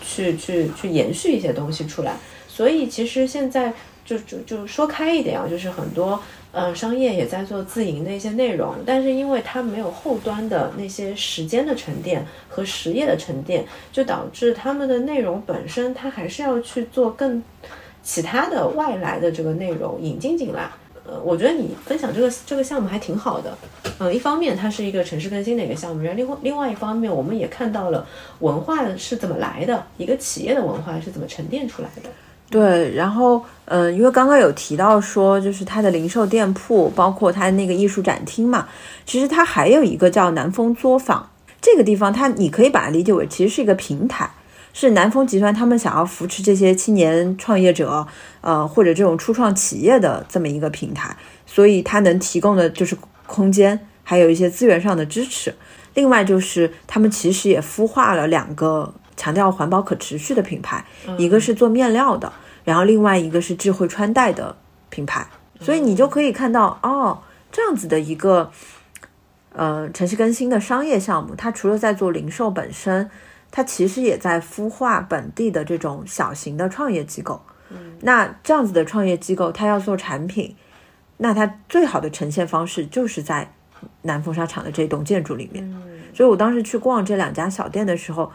[0.01, 2.17] 去去去延续一些东西出来。
[2.47, 3.73] 所以其实现在
[4.05, 6.21] 就就就说开一点啊，就是很多
[6.53, 17.43] 呃商业也在做自营的一些内容，但是因为它没有后端的那些时间的沉淀和实业的沉淀，就导致他们的内容本身它还是要去做更
[18.03, 20.71] 其他的外来的这个内容引进进来。
[21.05, 23.59] 呃，我觉得你分享这个这个项目还挺好的。
[23.99, 28.07] 嗯，一方面它是一个城市更新的一个项目，然后另外另外一方面，我们也看到了
[28.39, 32.09] 文化是怎么来的，一个企业的文化是怎么沉淀出来的。
[32.53, 38.69] 对，然后嗯、呃因为刚刚有提到说，就是它的零售店铺，包括它那个艺术展厅嘛，
[39.07, 41.31] 其实它还有一个叫南丰作坊。
[41.61, 44.29] 这个地方，它你可以把它理解为其实是一个平台，
[44.73, 48.07] 是南丰集团他们想要扶持这些青年创业者，
[48.41, 55.55] 呃或者这种初创企业的这么一个平台，所以它能提供的就是空间，还有一些资源上的支持。
[55.95, 60.85] 另外就是他们其实也孵化了两个强调环保可持续的品牌，
[61.17, 62.33] 一个是做面料的，
[62.65, 64.57] 然后另外一个是智慧穿戴的
[64.91, 65.27] 品牌，
[65.61, 67.19] 所以你就可以看到哦，
[67.51, 68.51] 这样子的一个
[69.53, 73.11] 呃城市更新的商业项目，它除了在做零售本身，
[73.51, 77.43] 它其实也在孵化本地的这种小型的创业机构。
[78.01, 80.55] 那这样子的创业机构，它要做产品，
[81.17, 83.51] 那它最好的呈现方式就是在
[84.03, 85.83] 南风沙厂的这栋建筑里面。
[86.15, 88.31] 所以我当时去逛这两家小店的时候，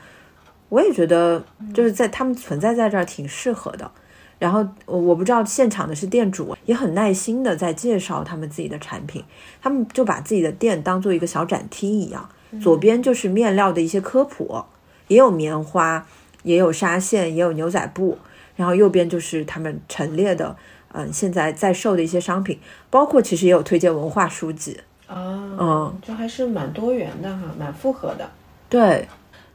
[0.70, 3.92] 我也觉得就是在他们存在在这儿挺适合的。
[4.40, 9.24] 然后我我不知道现场的是店主，也很耐心的在介绍他们自己的产品，
[9.62, 12.30] 他们就把自己的店当做一个小展厅一样，
[12.62, 14.64] 左边就是面料的一些科普，
[15.08, 16.06] 也有棉花，
[16.44, 18.18] 也有纱线，也有牛仔布，
[18.56, 20.56] 然后右边就是他们陈列的，
[20.94, 28.30] 嗯，现在在售的一些商品，包括其实也有推荐文化书籍，啊，嗯，就还是蛮多元的哈，蛮复合的。
[28.70, 29.08] 对，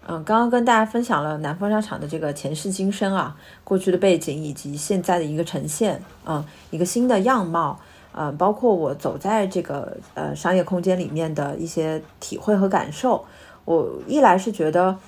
[0.06, 7.78] 嗯，刚刚跟大家分享了南方商场的这个前世今生啊，过去的背景以及现在的一个呈现，嗯，一个新的样貌，
[8.12, 13.24] 呃，包括我走在这个呃商业空间里面的一些体会和感受。
[13.64, 14.98] 我一来是觉得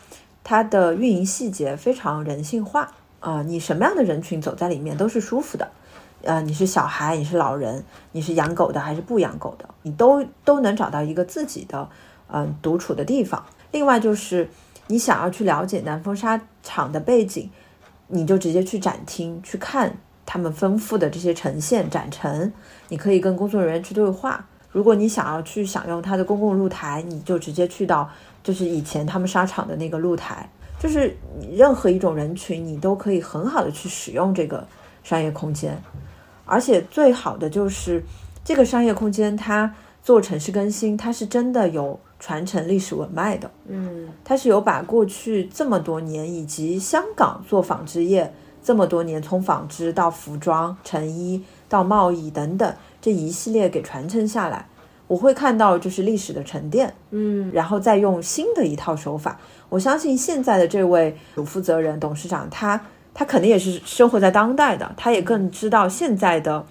[0.44, 5.70] 它的运营细节非常人性化啊、你什么样的人群走在里面都是舒服的。
[6.22, 11.88] 呃，你是小孩，你是老人，你是养狗的还是不养狗的，你都都能找到一个自己的
[12.28, 13.44] 嗯独处的地方。
[13.72, 14.48] 另外就是
[14.87, 17.51] 你想要去了解南风沙场的背景，
[18.09, 22.53] 你就直接去展厅去看他们丰富的这些呈现展陈，
[22.88, 24.47] 你可以跟工作人员去对话。
[24.70, 28.11] 如果你想要去享用它的公共露台，你就直接去到
[28.42, 30.49] 就是以前他们沙场的那个露台。
[30.77, 31.16] 就是
[31.53, 34.66] 任何一种人群，你都可以很好的去使用这个
[35.03, 35.81] 商业空间，
[36.44, 38.05] 而且最好的就是
[38.44, 43.50] 这个商业空间，它做城市更新，它是真的有传承历史文脉的。
[43.66, 54.66] 嗯，它是有把过去这么多年以及香港做纺织业这么多年，从纺织到服装、成衣到贸易等等这一系列给传承下来。
[55.07, 59.38] 我会看到就是历史的沉淀，嗯，然后再用新的一套手法。
[59.68, 62.81] 我相信现在的这位主负责人、董事长，他
[63.12, 66.64] 他肯定也是生活在当代的，他也更知道现在的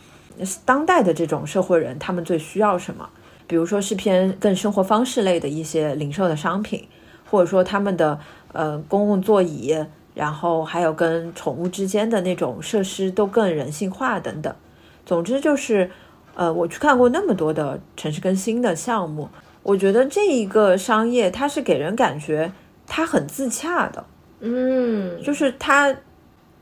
[0.66, 3.08] 当代的这种社会人，他们最需要什么。
[3.48, 6.88] 比如说是偏更生活方式类的一些零售的商品，
[7.30, 8.20] 或者说他们的
[8.52, 9.76] 呃公共座椅，
[10.14, 14.54] 然后还有跟宠物之间的那种设施都更人性化等等。
[15.06, 15.92] 总之就是。
[16.36, 19.30] 呃，我去看过那么多的城市更新的项目，
[19.62, 22.52] 我觉得这一个商业它是给人感觉
[22.88, 24.04] 它很自洽的，
[24.40, 25.96] 嗯，就是它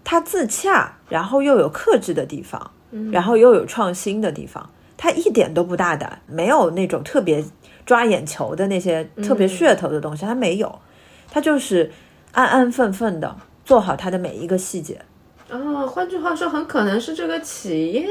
[0.03, 2.69] 它自洽，然后又有克制的地方，
[3.13, 4.69] 然后又有创新的地方，
[5.01, 7.43] 它一点都不大胆，没有那种特别
[7.87, 10.79] 抓眼球的那些特别噱头的东西，它没有，
[11.31, 11.91] 它就是
[12.33, 13.35] 安安分分的
[13.65, 15.01] 做好它的每一个细节。
[15.49, 18.05] 啊，换句话说，很可能是这个企业。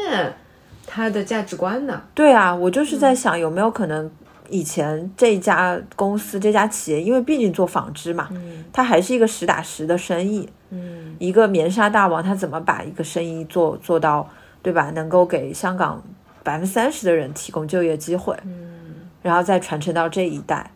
[0.84, 2.02] 它的价值观呢？
[2.12, 4.10] 对啊，我就是在想有没有可能，
[4.48, 14.28] 以前这家公司这家企业，因为毕竟做纺织嘛，嗯，它还是一个实打实的生意，嗯，一个棉纱大王，他怎么把一个生意做做到，
[14.62, 14.90] 对吧？
[14.90, 16.02] 能够给香港
[16.42, 20.70] 百分之三十的人提供就业机会，嗯，然后再传承到这一代，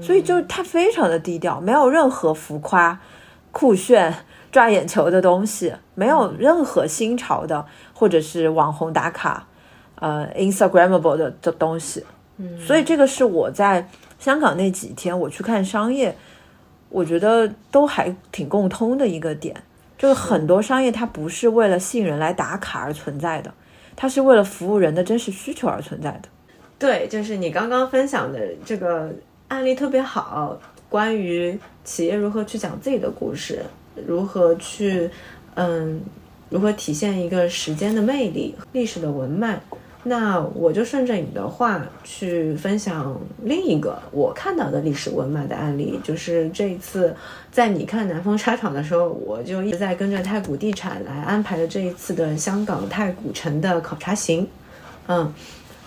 [0.00, 3.00] 所以就他非常的低调，没有任何浮夸、
[3.52, 4.14] 酷炫、
[4.50, 9.46] 抓眼球的东西，没有任何新潮的或者是网红打卡。
[9.98, 12.04] 呃，Instagramable 的的东西，
[12.36, 16.14] 嗯，所以这个是我在香港那几天我去看商业，
[16.90, 19.56] 我觉得都还挺共通的一个点，
[19.96, 20.12] 就是。
[20.12, 23.54] 很多商业它不是为了吸引人来打卡而存在的，
[23.96, 26.28] 它是为了服务人的真实需求而存在的。
[26.78, 29.10] 对，就是你刚刚分享的这个
[29.48, 33.64] 案例特别好，关于企业如何去讲自己的故事，
[34.06, 35.10] 如何去，
[35.54, 36.00] 嗯，
[36.50, 39.58] 如何体现一个时间的魅力、历史的文脉。
[40.08, 47.12] 那我就顺着你的话去分享另一个我看到的历史文脉的案例，就是这一次
[47.50, 54.46] 在你看南风沙场的时候，我就一直在跟着太古地产来安排的这一次的香港太古城的考察行。
[55.08, 55.34] 嗯，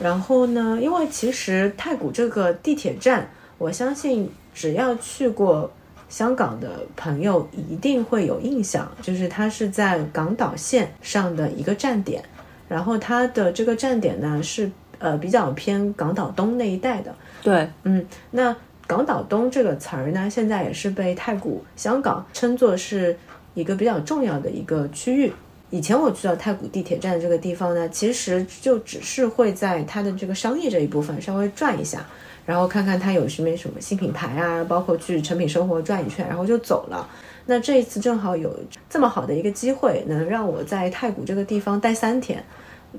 [0.02, 5.72] 然后呢，因为其实太古这个地铁站，我相信只要去过
[6.10, 12.22] 香港的朋友一定会有印象，就是它是在港岛线上的一个站点。
[12.70, 18.56] 然后它的这个站点呢是呃比较偏港岛东那一带的，对，嗯，那
[18.88, 23.18] 港岛东这个词儿呢，现在也是被太古香港称作是
[23.56, 25.34] 一个比较重要的一个区域。
[25.70, 32.06] 以前我去到太古地铁站这个地方呢，其实就只是会在它的这个商业这一部分稍微转一下，
[32.46, 37.08] 然后看看它有什么什么新品牌啊，包括去成品生活转一圈，然后就走了。
[37.46, 42.44] 那这一次正好有这么好的一个机会，能让我在太古这个地方待三天。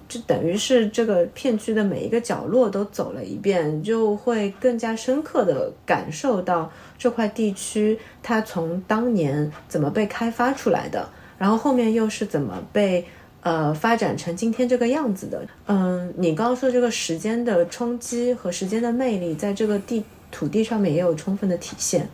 [0.09, 11.09] 就等于是这个片区的每一个角落都走了一遍，就会更加深刻的感受到这块地区它从当年怎么被开发出来的，
[11.41, 13.03] 然后后面又是怎么被
[13.41, 15.49] 呃发展成今天这个样子的。
[15.67, 22.07] 嗯，你刚刚说这个时间的冲击和时间的魅力，在这个地土地上面也有充分的体现。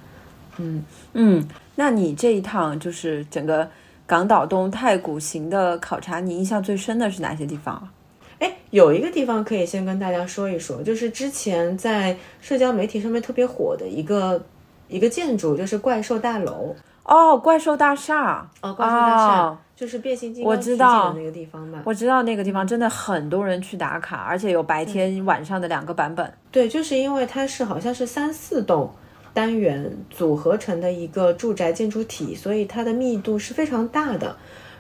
[0.59, 0.85] 嗯
[1.15, 3.69] 嗯，那你这一趟就是整个。
[4.09, 7.93] 港岛东太古行的考察，你印象最深的是哪些地方啊？
[8.39, 14.41] 哎，有一个地方可以先跟大家说一说，就是之前在社交媒体上面特别火的一个
[14.87, 16.77] 一个建筑，就是怪兽大楼。
[17.07, 18.49] 哦，怪兽大厦。
[18.61, 21.81] 哦，怪兽大厦就是变形金刚取景的那个地方嘛。
[21.85, 26.33] 我知道那个地方真的很多人去打卡，而且有白天晚上的两个版本。
[26.51, 28.91] 对，就是因为它是好像是三四栋。
[29.35, 34.35] 单元组合成的一个住宅建筑体，所以它的密度是非常大的。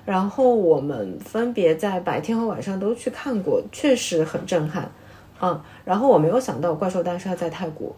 [0.07, 4.91] 然后我们分别在白天和晚上都去看过，确实很震撼。
[5.43, 7.95] 嗯，然后我没有想到怪兽大厦在太古。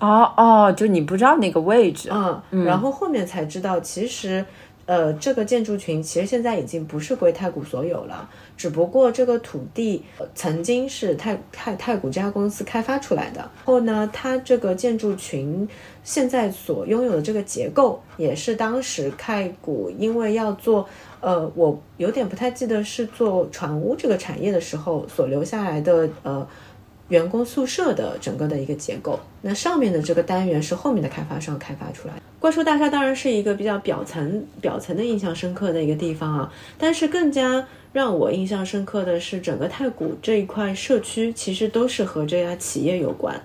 [0.00, 2.10] 哦哦，就你不知道那个位置。
[2.12, 4.44] 嗯，然后后面才知道，其实
[4.84, 13.40] 呃，这个建筑群其实现在已经不是归太古所有了，只不过这个土地曾经是太太太古这家公司开发出来的。
[13.40, 15.68] 然后呢，它这个建筑群
[16.04, 20.86] 现在所拥有的这个结构，也是当时太古因为要做。
[21.18, 26.46] 呃，我有点不太记得是做船坞这个产业的时候所留下来的呃
[27.08, 29.18] 员工宿舍的整个的一个结构。
[29.42, 32.22] 那上面的这个单元是后面的开发商开发出来的。
[32.38, 43.40] 怪兽大厦当然是一个比较表层表层的印象深刻的一个地方啊，但是更加让我印象深刻的是整个太古这一块社区其实都是和这家企业有关，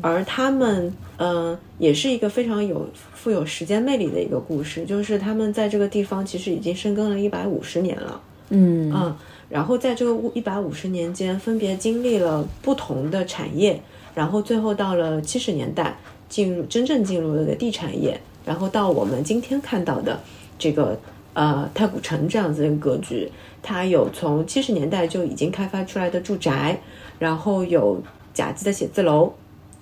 [0.00, 2.88] 而他们呃也是一个非常有。
[3.12, 8.18] 富有时间魅力的一个故事，就是他们在这个地方其实已经深耕了一百五十年了，
[8.50, 9.16] 嗯嗯，
[9.48, 13.80] 然后在这个一百五十年间，分别经历了不同的产业，
[14.14, 15.96] 然后最后到了七十年代，
[16.28, 20.20] 进入真正进入了地产业，然后到我们今天看到的
[20.58, 20.98] 这个
[21.32, 23.30] 呃太古城这样子的格局，
[23.62, 26.80] 它有从七十年代就已经开发出来的住宅，
[27.18, 28.02] 然后有
[28.34, 29.32] 甲级的写字楼，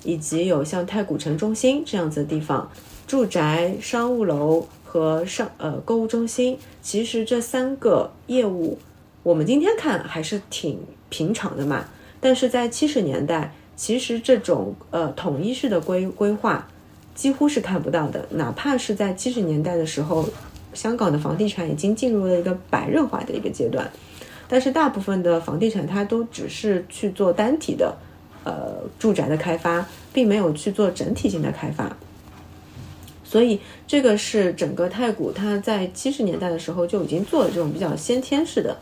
[0.04, 2.70] 以及有像太古城中心这样子的地方。
[3.06, 8.78] 住宅、商务楼和上呃购物中心，其实这三个业务，
[9.22, 10.80] 我们今天看还是挺
[11.10, 11.84] 平常的嘛。
[12.20, 16.66] 但是在七十年代，其实这种呃统一式的规规划
[17.14, 18.26] 几乎是看不到的。
[18.30, 20.26] 哪怕是在七十年代的时候，
[20.72, 23.90] 香港的房地产已经进入了一个白热化的一个阶段，
[24.48, 27.94] 但是大部分的房地产它都只是去做单体的
[28.44, 31.94] 呃住宅的开发，并没有去做整体性的开发。
[33.28, 38.74] 所以这个是整个太古，它在七十年代的时候就已经做了这种比较先天式的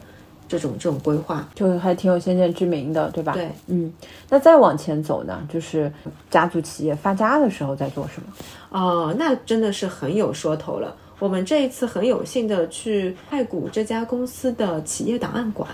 [0.47, 3.33] 这种这种规划，就还挺有先见之明的，对吧？
[3.33, 3.93] 对，嗯。
[4.29, 5.93] 那再往前走呢，就是
[6.31, 8.29] 家族企业发家的时候在做什么？
[8.71, 10.95] 哦，那真的是很有说头了。
[11.19, 15.69] 我们这一次很有幸的去太古这家公司的企业档案馆，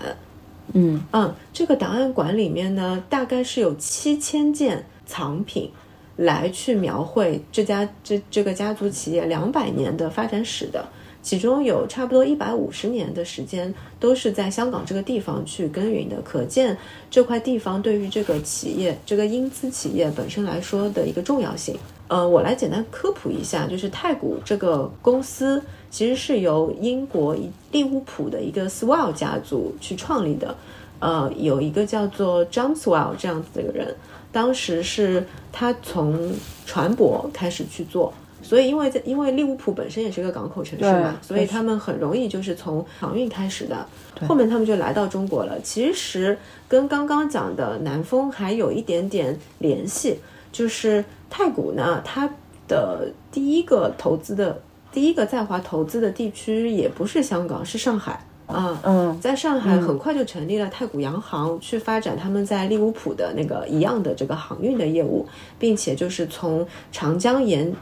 [0.73, 5.69] 嗯嗯，这个档案馆里面呢，大概是有七千件藏品。
[6.15, 10.85] 来去描绘这家这这个家族企业两百年的发展史的，
[11.21, 16.77] 其中有差不多一百五十年的时间都是在香港这个地方去耕耘的，可见
[17.09, 21.75] 这块地方对于这个企业这个英资企业本身来说的一个重要性。
[22.09, 27.35] 呃，我来简单科普一下，就是太古这个公司其实是由英国
[27.71, 30.55] 利物浦的一个 Swell 家族去创立的，
[30.99, 33.95] 呃，有一个叫做 John Swell 这样子的一个人。
[34.31, 36.33] 当时是他从
[36.65, 43.87] 船舶开始去做，所以因为在因为利物浦本身也是一个港口城市嘛，所以他们很容易就是从航运开始的。
[44.27, 45.59] 后面他们就来到中国了。
[45.61, 46.37] 其实
[46.67, 50.19] 跟刚刚讲的南风还有一点点联系，
[50.51, 52.27] 就是太古呢，它
[52.67, 54.59] 的第一个投资的
[54.91, 58.25] 第一个在华投资的地区也不是香港，是上海。
[58.45, 65.25] 啊，嗯，在上海很快就成立了太古洋行，去发展他们在利物浦的那个一样的这个航运的业务，
[65.57, 67.73] 并且就是从长江沿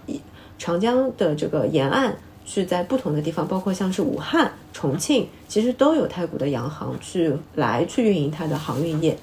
[0.59, 9.18] 长江的这个沿岸去在不同的地方，包括像是武汉、重庆，其实都有太古的洋行去来去运营它的航运业。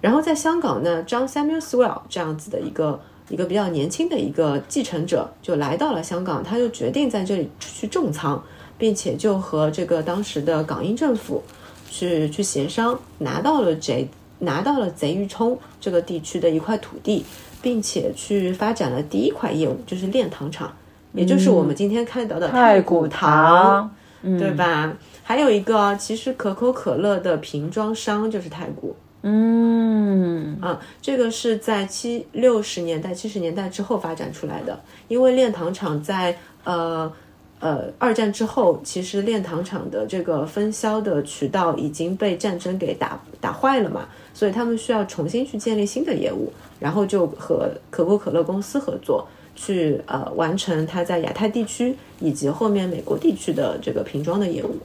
[0.00, 8.40] 然后在香港呢，John Samuel Swell 这样子的一个一个比较年轻的一个继承者就来到了香港，他就决定在这里去重仓。
[8.78, 11.42] 并且就和这个当时的港英政府
[11.90, 14.08] 去去协商，拿到了贼
[14.40, 17.24] 拿到了贼鱼冲这个地区的一块土地，
[17.62, 20.70] 并且去发展了第一块业务，就是炼糖厂，
[21.12, 23.90] 也就是我们今天看到的太古糖，
[24.22, 24.92] 对吧？
[25.22, 37.10] 还有一个，其实可口可乐的瓶装商就是太古，嗯啊，这个是在七六十年代、七十年代之后发展出来的，因为炼糖厂在呃。
[37.58, 54.76] 呃，二战之后，其实炼糖厂的这个分销的渠道已经被战争给打打坏了嘛，所以他们需要重新去建立新的业务，然后就和可口可乐公司合作，去呃完成它在亚太地区以及后面美国地区的这个瓶装的业务。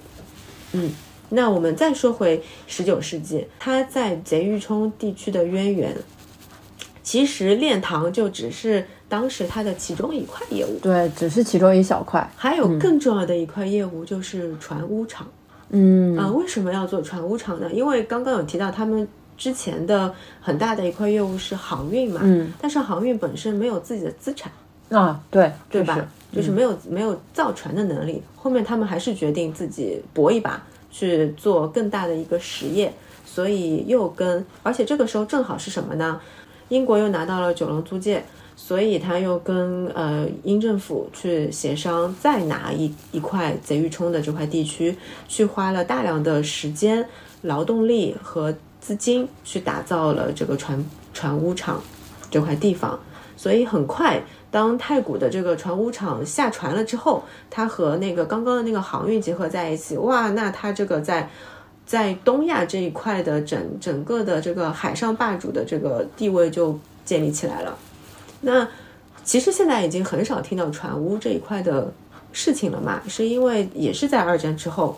[0.72, 0.90] 嗯，
[1.28, 5.98] 那我们再说回十九世纪，它在贼鱼冲地区的渊源，
[7.04, 8.88] 其实炼糖就只是。
[9.12, 15.28] 当时它的其中一块业务，对，只是其中一小块，还有更重要的一块业务就是船坞厂。
[15.72, 17.70] 嗯啊，为什么要做船坞厂呢？
[17.74, 19.06] 因为刚刚有提到他们
[19.38, 24.50] 之前的很大的一块业务是航运嘛，嗯，但是航运本身没有自己的资产
[24.90, 26.00] 啊，对，对吧？
[26.34, 28.24] 就是没有没有造船的能力。
[28.38, 32.94] 后面他们还是决定自己搏一把，去做更大的一个实业，
[33.26, 36.22] 所以又跟，而且这个时候正好是什么呢？
[36.72, 38.24] 英国又拿到了九龙租界。
[38.54, 44.96] 所以他又跟呃英政府去协商，再拿一一块贼玉冲的这块地区，
[45.28, 47.04] 去花了大量的时间、
[47.42, 51.82] 劳动力和资金去打造了这个船船坞厂
[52.30, 53.00] 这块地方。
[53.36, 61.28] 所以很快，当太古的这个船坞厂下船了之后，它和那个刚刚的那个航运结合在一起，哇，那它这个在
[61.86, 67.78] 在东亚这一块的整整个的这个海上霸主的这个地位就建立起来了。
[68.42, 68.68] 那
[69.24, 71.92] 其实现在已经很少听到船坞这一块的
[72.32, 74.98] 事情了嘛，是因为也是在二战之后，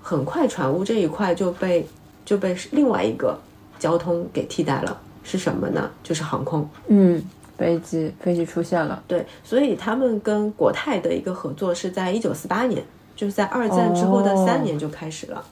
[0.00, 1.86] 很快船坞这一块就被
[2.24, 3.38] 就被另外一个
[3.78, 5.90] 交通给替代了，是什么呢？
[6.02, 6.68] 就是航空。
[6.88, 7.22] 嗯。
[7.58, 12.82] 飞机飞机出现了，对，所以他们跟国泰的一个合作是在一九四八年，
[13.14, 15.44] 就是在二战之后的三年就开始了。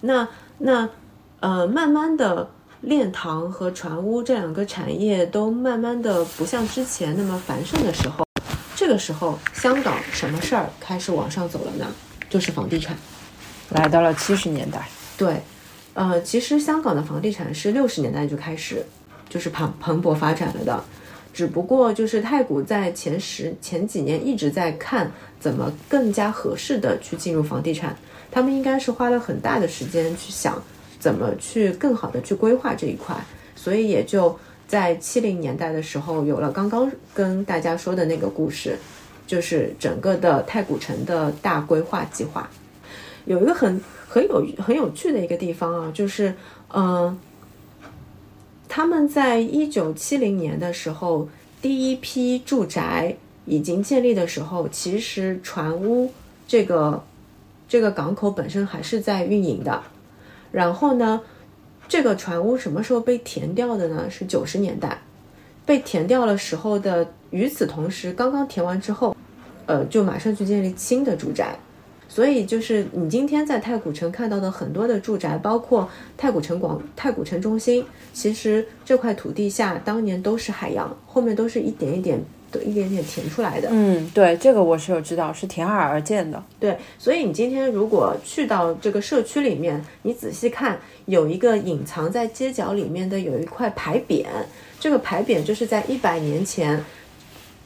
[0.00, 0.28] 那
[0.58, 0.88] 那
[1.40, 2.48] 呃，慢慢的
[2.80, 8.24] 炼糖和船坞这两个产业都慢慢的不像之前那么繁盛的时候，
[8.74, 11.86] 这个时候香港什么事儿开始往上走了呢？
[12.30, 12.96] 就是房地产，
[13.70, 14.88] 来到了七十年代。
[15.16, 15.40] 对，
[15.94, 18.84] 呃，其实香港的房地产是六十年代就开始
[19.28, 20.84] 就是蓬蓬勃发展了的。
[21.32, 27.96] 只不过就是太古在前十前几年一直在看怎么更加合适的去进入房地产，
[28.38, 30.62] 他们应该是花了很大的时间去想
[31.00, 33.16] 怎么去更好的去规划这一块，
[33.56, 38.78] 所以也就在七零年代的时候有了刚刚跟大家说的那个故事，
[39.26, 42.48] 就是整个的太古城的大规划计划，
[43.24, 46.32] 有一个很很有很有趣的一个地方啊，就是
[46.72, 47.18] 嗯。
[48.70, 51.28] 他们在一九七零年的时候，
[51.60, 53.16] 第一批住宅
[53.46, 56.12] 已经建立的时候，其实船坞
[56.46, 57.02] 这个
[57.68, 59.82] 这个港口本身还是在运营的。
[60.50, 61.20] 然后呢，
[61.86, 64.08] 这个船坞什么时候被填掉的呢？
[64.10, 65.02] 是九十年代
[65.66, 67.06] 被填掉了时候的。
[67.30, 69.14] 与此同时，刚刚填完之后，
[69.66, 71.54] 呃，就马上去建立新的住宅。
[72.08, 82.18] 所以就是你今天在太古城看到的很多的住宅，包括太古城广、太古城中心，其实这块土地下当年都是海洋，后面都是一点一点、
[82.50, 83.68] 的一点点填出来的。
[83.70, 86.42] 嗯，对，这个我是有知道，是填海而建的。
[86.58, 94.26] 对，所以你今天如果去到这个社区里面，你仔细看，有一个隐藏在街角里面的有一块牌匾，
[94.78, 96.84] 这个牌匾就是在一百年前，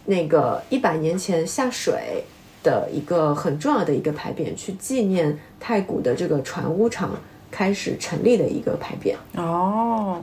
[0.05, 2.25] 那个一百年前下水。
[2.65, 7.11] 的一个很重要的一个牌匾，去纪念太古的这个船坞厂
[7.51, 9.17] 开始成立的一个牌匾。
[9.37, 10.23] 哦，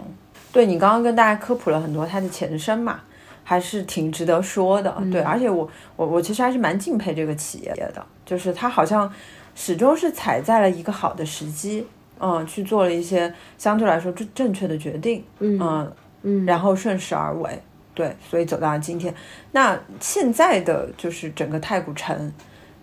[0.50, 3.02] 对你刚刚跟大家科普了很多它的前身嘛，
[3.50, 4.96] 还是挺值得说的。
[5.12, 9.12] 对，而且我我我其实还是蛮敬佩这个企业的，就是它好像
[9.56, 11.84] 始终是踩在了一个好的时机，
[12.20, 15.92] 嗯，去做了一些相对来说正正确的决定，嗯
[16.22, 17.60] 嗯，然后顺势而为。
[17.96, 19.12] 对，所以走到了今天。
[19.52, 22.32] 那现在的就是整个太古城，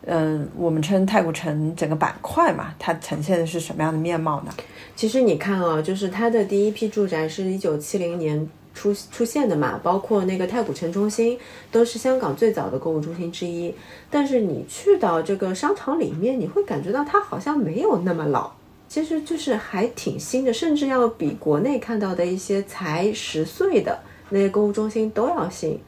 [0.04, 4.52] 嗯，我们称太古城整个板块嘛，它呈现的是什么样的面貌呢？
[4.96, 11.36] 其实你看啊，就是它的第一批住宅是一九七零年出出现的嘛，包括那个太古城中心
[11.72, 13.74] 都是香港最早的购物中心之一。
[14.10, 18.52] 但是你去到这个商场里面，你会感觉到它好像没有那么老，
[18.86, 23.98] 其实就是还挺新的，甚至要比国内看到的一些才十岁的。
[24.28, 25.78] 那些购物中心都要新，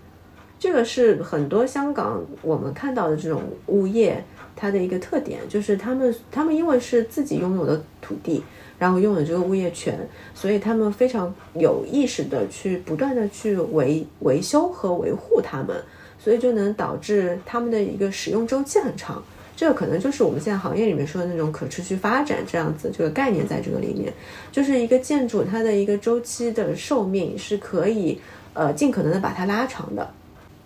[0.59, 4.25] 这个是很多香港我们看到的这种物业
[4.55, 8.45] 它的一个特点，就是他们他们因为是自己拥有的土地，
[8.79, 9.99] 然后拥有这个物业权，
[10.35, 15.77] 所以他们非常有意识的去不断的去维维修和维护它们，
[16.19, 19.23] 所以就能导致他们的一个使用周期很长。
[19.57, 24.13] 这个可能就是我们现在行业里面说的那种可持续发展这样子，这个概念在这个里面，
[24.53, 28.21] 就是一个建筑它的一个周期的寿命是可以
[28.55, 30.09] 呃尽可能的把它拉长的。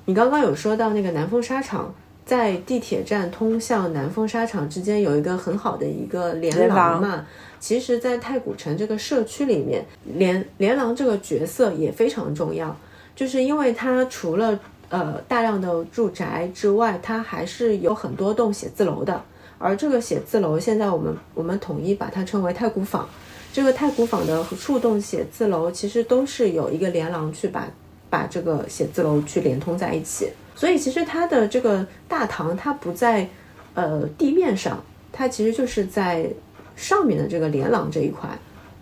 [0.04, 1.94] 你刚刚有说到那个南丰沙场，
[2.26, 7.26] 在地铁站通向南丰沙场之间有一个很好的一个连廊嘛，
[7.62, 9.86] 其实，在太古城这个社区里面，
[10.16, 12.76] 连连廊这个角色也非常重要，
[13.14, 14.58] 就是因为它除了
[14.88, 19.22] 呃，大量的住宅之外，它还是有很多栋写字楼的。
[19.58, 23.08] 而这个写字楼，现在我们我们统一把它称为太古坊。
[23.52, 27.68] 这个太古坊的数栋写字楼，其实都是有一个连廊去把
[28.10, 30.30] 把这个写字楼去连通在一起。
[30.56, 33.28] 所以，其实它的这个大堂，它不在
[33.74, 34.82] 呃地面上，
[35.12, 36.28] 它其实就是在
[36.76, 38.28] 上面的这个连廊这一块。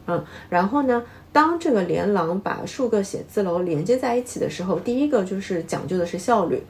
[0.06, 1.02] 嗯，然后呢？
[1.32, 6.60] 当这个连廊把数个写字楼连接在一起的时候，第一个就是讲究的是效率，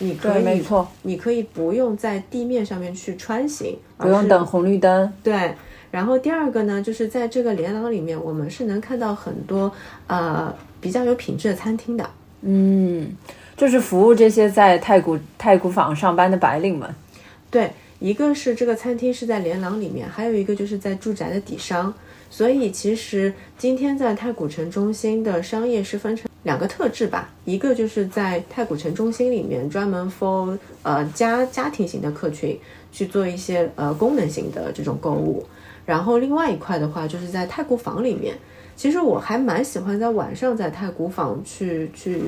[0.00, 5.10] 你可以，没错，你可以不用在地面上面去穿行，不用等红绿灯。
[5.22, 5.54] 对，
[5.90, 9.72] 然后第二个呢，就是在这个连廊里面，我们是能看到很多
[10.08, 12.10] 呃比较有品质的餐厅的。
[12.42, 13.16] 嗯。
[13.56, 16.94] 就是服务这些在太古太古坊上班的白领们。
[17.50, 17.70] 对，
[18.02, 21.94] 一个是这个餐厅是在连廊里面，还有一个就是在住宅的底商。
[22.28, 32.58] 所以其实今天在太古城中心的商业是分成两个特质吧，一个就是在太古城中心里面专门 for 呃家家庭型的客群
[32.90, 35.46] 去做一些呃功能型的这种购物，
[35.86, 38.34] 然后另外一块的话就是在太古坊里面。
[38.74, 42.20] 其实我还蛮喜欢在晚上在太古坊去去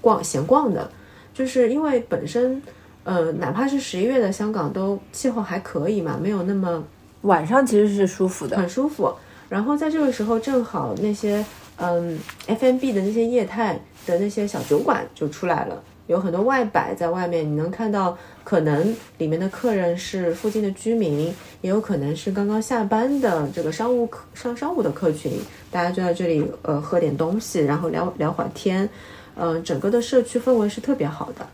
[0.00, 0.90] 逛闲逛的，
[1.34, 2.62] 就是因为本身
[3.08, 6.84] 呃哪怕是十一月的香港都气候还可以嘛，没有那么
[7.22, 9.10] 晚上其实是舒服的，很舒服。
[9.48, 11.42] 然后在这个时候，正好那些
[11.78, 25.32] 嗯 F&B 的那些业态的那些小酒馆就出来了，有很多外摆在外面，你能看到，可能里面的客人是附近的居民，也有可能是刚刚下班的这个商务客上商务的客群，
[25.70, 28.86] 大家就在这里呃喝点东西，然后聊聊会儿天，
[29.34, 31.46] 嗯，整个的社区氛围是特别好的。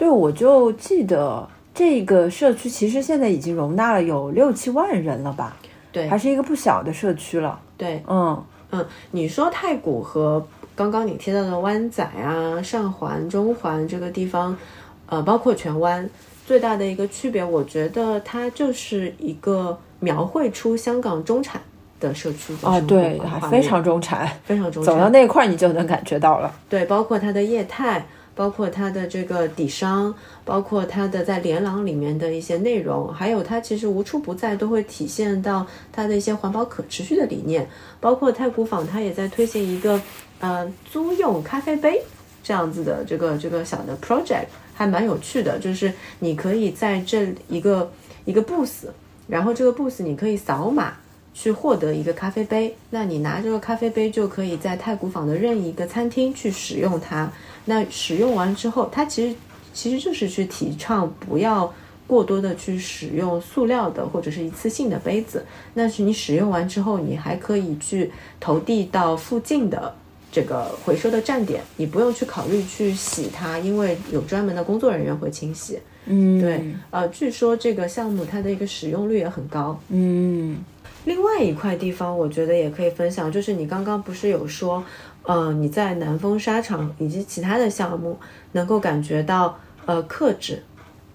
[0.00, 5.54] 对，我就记得这个社区其实现在已经容纳了有六七万人了吧。
[5.92, 7.60] 对，还是一个不小的社区了。
[7.76, 10.42] 对，嗯嗯，你说太古和
[10.74, 14.56] 刚刚你提到的湾仔啊、上环、中环这个地方，
[15.04, 16.08] 呃，包括荃湾，
[16.46, 21.60] 最大的一个区别，我觉得它就是一个描绘出香港中产
[22.00, 22.54] 的社区。
[22.62, 24.94] 啊，对，还非常中产，非常中产。
[24.94, 26.50] 走到那块儿，你就能感觉到了。
[26.70, 28.06] 对，包括它的业态。
[28.34, 30.14] 包括它的这个底商，
[30.44, 37.68] 包括它的在连廊里面的一些内容，还有它其实无处不在都会体现到它的一些环保可持续的理念。
[38.00, 40.00] 包括太古坊，它也在推行一个
[40.38, 42.02] 呃租用咖啡杯
[42.42, 45.58] 这样子的这个这个小的 project，还蛮有趣的。
[45.58, 47.92] 就是你可以在这一个
[48.24, 48.86] 一个 booth，
[49.28, 50.94] 然后这个 booth 你可以扫码。
[51.32, 57.32] 去获得一个咖啡杯，那你拿这个咖啡杯就可以在太古坊的任意一个餐厅去使用它。
[57.70, 59.36] 那使用完之后，它其实
[59.72, 61.72] 其实就是去提倡不要
[62.04, 65.46] 过多的去使用塑料的或者是一次性的杯子。
[65.74, 68.10] 那是你使用完之后，你还可以去
[68.40, 69.94] 投递到附近的
[70.32, 75.78] 这个回收的站点，你不用去考虑去洗它，因为有专门的工作人员会清洗。
[76.06, 76.60] 嗯，对，
[76.90, 79.78] 呃，据说这个项目它的一个使用率也很高。
[79.90, 80.58] 嗯。
[81.06, 84.84] 另外一块地方，我觉得也可以分享，就是你刚刚不是有说，
[85.22, 88.18] 呃，你在南丰沙场以及其他的项目
[88.52, 90.62] 能够感觉到呃克制。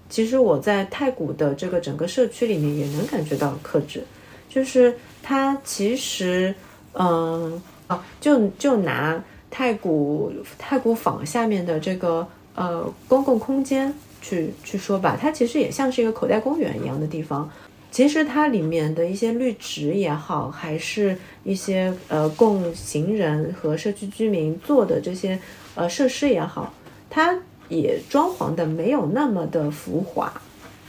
[0.08, 4.04] 其实我在太古的这个整个社区里面也能感觉到克制，
[4.48, 6.54] 就是它其实，
[6.92, 13.92] 嗯，哦，就就拿太古太古坊下面的这个呃公共空间
[14.22, 17.50] 去去说吧，它其实也像是一个口袋公园一样的地方。
[17.96, 25.38] 其实它里面的一些绿植也好，还是一些呃供行人和社区居民做的这些
[25.74, 26.74] 呃设施也好，
[27.08, 27.34] 它
[27.70, 30.30] 也装潢的没有那么的浮华，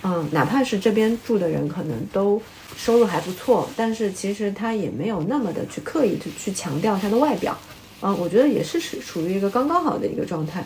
[0.03, 2.41] 嗯，哪怕是这边住的人可能都
[2.76, 7.58] 收入还不错，但是其实它也没有那么的去刻意的去强调它的外表，
[8.01, 10.62] 嗯，我觉得也是属属于一个刚刚好的一个状态，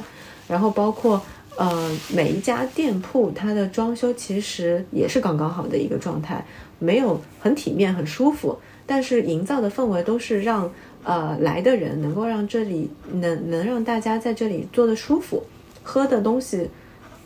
[0.47, 1.21] 然后包括。
[1.57, 6.43] 呃，每一家店铺它的装修其实也是刚刚好的一个状态，
[6.79, 10.71] 没有很体面、很舒服，但是营造的氛围都是让
[11.03, 15.43] 呃来的人能够让这里能能让大家在这里坐的舒服，
[15.83, 16.69] 喝的东西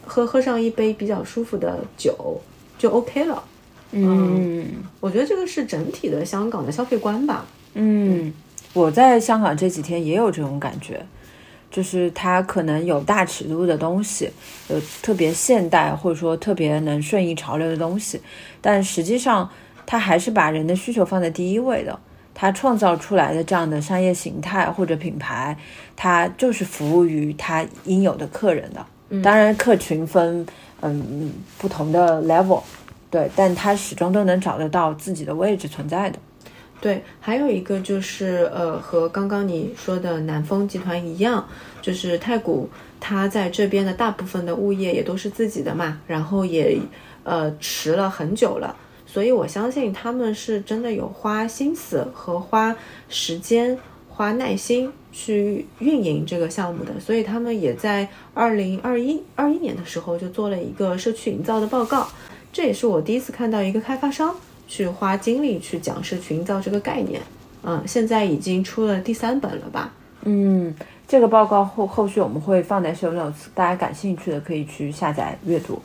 [0.05, 2.41] 喝喝上一杯比较舒服的酒
[2.77, 3.43] 就 OK 了。
[3.91, 4.65] 嗯，
[4.99, 7.45] 我觉得这个是整体的香港的消费观吧。
[7.75, 8.33] 嗯，
[8.73, 11.05] 我在香港这几天也有这种感觉。
[11.75, 14.29] 就是它可能有大尺度的东西，
[14.69, 18.21] 有特别现代或者说特别能顺应潮流的东西，
[18.61, 19.49] 但实际上
[19.85, 21.99] 它还是把人的需求放在第一位的。
[22.33, 25.57] 它创造出来的这样的商业形态或者品牌，
[25.97, 29.21] 它就是服务于它应有的客人的。
[29.21, 30.45] 当然，客群分
[30.79, 32.61] 嗯不同的 level，
[33.11, 36.17] 对，但它始终都能找得到自己的位置存在的。
[36.81, 41.47] 对，还有一个就是，呃，和刚刚你说的南丰集团一样，
[41.81, 42.69] 就是太古，
[42.99, 46.77] 它在这边的大部分的物业也都是自己的嘛，然后也，
[47.23, 48.75] 呃，持了很久了，
[49.07, 52.75] 所以我相信他们是真的有花心思和花
[53.09, 53.75] 时间、
[54.09, 62.07] 花耐心去运营这个项目的，所以他们也在二零二一二一年的时候就做了一个社区营造的报告，
[62.53, 64.35] 这也是我第一次看到一个开发商。
[64.67, 67.21] 去花精力去讲社群造这个概念，
[67.63, 69.93] 嗯，现在已经出了第三本了吧？
[70.23, 70.73] 嗯，
[71.07, 75.79] 这个报告后后续我们会放在 show notes，大家感兴趣的可以去下载阅读。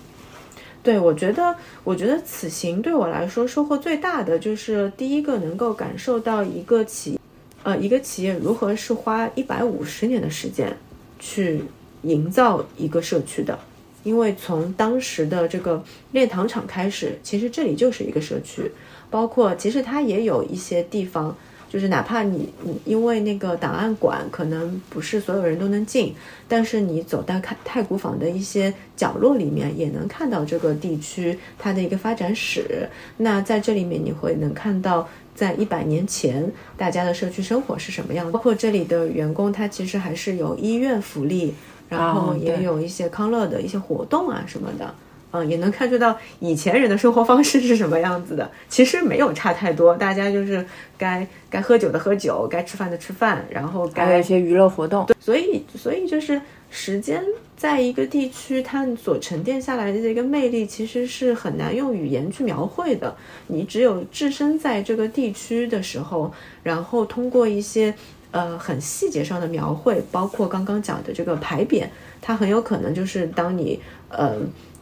[0.83, 1.55] 对，我觉得，
[1.85, 7.21] 我觉得此行对我来说收获最大的就是第一个能够感受到一个企，
[7.63, 10.75] 呃，一个企业如何是花一百五十年的时间
[11.19, 11.63] 去
[12.01, 13.59] 营造一个社区的。
[14.03, 15.83] 因为从当时的这个
[16.13, 18.71] 炼糖厂开始，其实这里就是一个社区，
[19.11, 21.37] 包括其实它也有一些地方，
[21.69, 26.15] 就是哪怕你你因为那个档案馆可能不是所有人都能进，
[26.49, 32.89] 但是你走到看太古坊的一些角落里面，也能看到这个地区它的一个发展史。
[33.19, 41.55] 那在这里面你会能看到，在一百年前大家的社区生活是什么样，包括这里的员工，他其实还是有医院福利。
[41.91, 44.95] 然后也有一些康乐的一些活动啊什么的，
[45.33, 48.49] 嗯，也能看出到以前人的生活方式是什么样子的。
[48.69, 50.65] 其实没有差太多，大家就是
[50.97, 55.05] 该该喝酒的喝酒，该吃饭的吃饭，然后该有一些娱乐活动。
[55.07, 57.25] 对，所以所以就是时间
[57.57, 63.17] 在一个地区它所沉淀下来的这个魅力，其实是很难用语言去描绘的。
[63.49, 66.33] 你只有置身在这个地区的时候，
[66.63, 67.93] 然后通过一些。
[68.33, 71.85] 呃，很细节上的描绘，包括刚刚讲的这个牌匾，
[72.21, 74.37] 它很有可能就是当你呃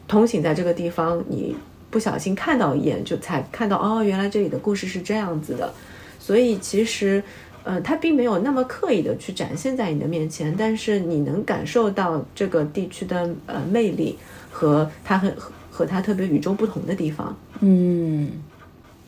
[0.06, 1.56] 通行在这个地方，你
[1.90, 5.72] 不小心看到一眼，就才看到哦，原来这里的故事是这样子的。
[6.20, 7.22] 所以其实，
[7.64, 14.18] 呃，它并没有那么刻意的去展现在你的面前，但是你能感受到这个地区的呃魅力
[14.50, 15.34] 和它很
[15.70, 17.34] 和它特别与众不同的地方。
[17.60, 18.30] 嗯。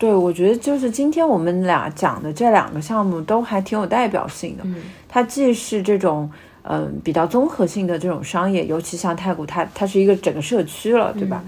[0.01, 4.63] 对，我觉得就是今天我们俩讲的这两个项目都还挺有代表性的。
[4.65, 4.77] 嗯，
[5.07, 6.31] 它既是这种
[6.63, 11.45] 嗯比较综合性的这种商业，尤其像太古，它它是一个整个社区了，对吧？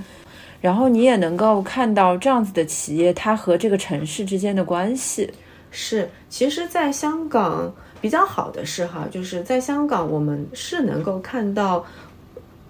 [0.61, 5.32] 然后你也能够看到这样子的企业，它和这个城市之间的关系。
[5.70, 7.72] 是，其实，在香港
[8.03, 11.82] 比较好的是哈，就是在香港我们是能够看到。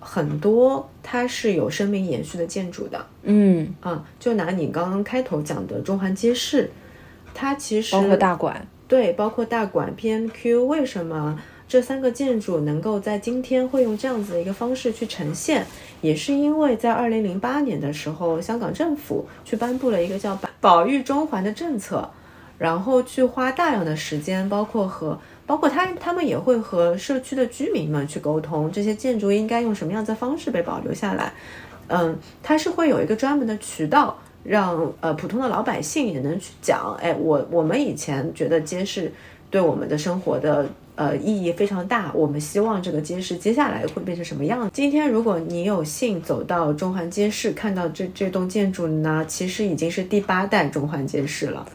[0.05, 6.71] 很多它是有生命延续的建筑的，嗯啊，就拿你刚刚开头讲的中环街市，
[7.33, 11.39] 它其实包括大馆，对，包括大馆 PMQ，为什么
[11.69, 15.65] 这三个建筑能够在今天会用这样子的一个方式去呈现，
[16.01, 22.11] 也是因为在二零零八年的时候，香港政府去颁布了一个叫保保育中环的政策，
[22.59, 25.19] 然后去花大量的时间，包括和。
[25.47, 31.33] 包括他，他们也会和社区的居民们去沟通，这些建筑应该用什么样的方式被保留下来。
[31.89, 36.97] 嗯，它是会有一个专门的渠道，让呃普通的老百姓也能去讲。
[37.03, 39.13] 哎，我我们以前觉得街市
[39.51, 44.71] 对我们的生活的呃意义非常大，我们希望这个街市接下来会变成什么样子。
[44.73, 51.67] 今天如果你有幸走到中环街市，看到这这栋建筑呢，其实已经是第八代中环街市了。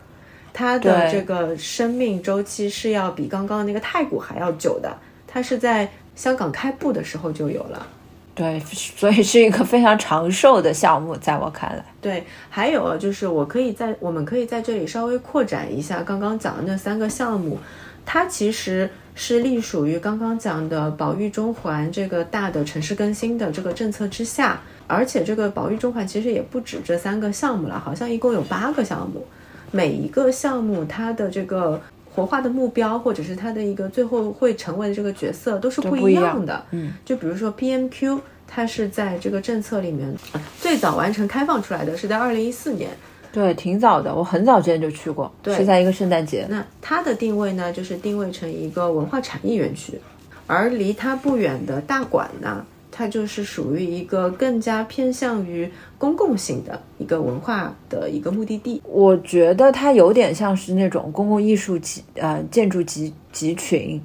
[0.58, 4.92] 它的这个生命周期是要比刚刚那个太古还要久的，
[5.28, 7.86] 它是在香港开埠的时候就有了，
[8.34, 11.86] 对，所以是一个非常长寿的项目，在我看来。
[12.02, 17.60] 对，还有就是我可以在我们可以在这里稍微扩展一下刚刚讲的那三个项目，
[18.04, 29.24] 它其实是隶属于刚刚讲的保育中环这个大的城市更新的这个政策之下，而且这个保育中环其实也不止这三个项目了，好像一共有八个项目。
[29.72, 31.82] 每一个项目，它的这个
[32.14, 36.64] 活化的目标，或者是它的一个最后会成为的这个角色，都是不一样的。
[36.72, 40.16] 嗯，就比如说 PMQ，它是在这个政策里面
[40.60, 42.90] 最早完成开放出来的是在二零一四年，
[43.32, 44.16] 对，挺早的。
[44.16, 46.48] 我很早之前就去过，是在一个圣诞节。
[46.50, 50.00] 那它的定位呢，就是定位成一个文化产业园区，
[50.48, 52.66] 而离它不远的大馆呢。
[52.98, 55.70] 它就是属于一个更加偏向于
[56.00, 58.82] 公共性的一个文化的一个目的地。
[58.84, 64.02] 我觉得它有点像是那种公共艺术集呃建筑集集群，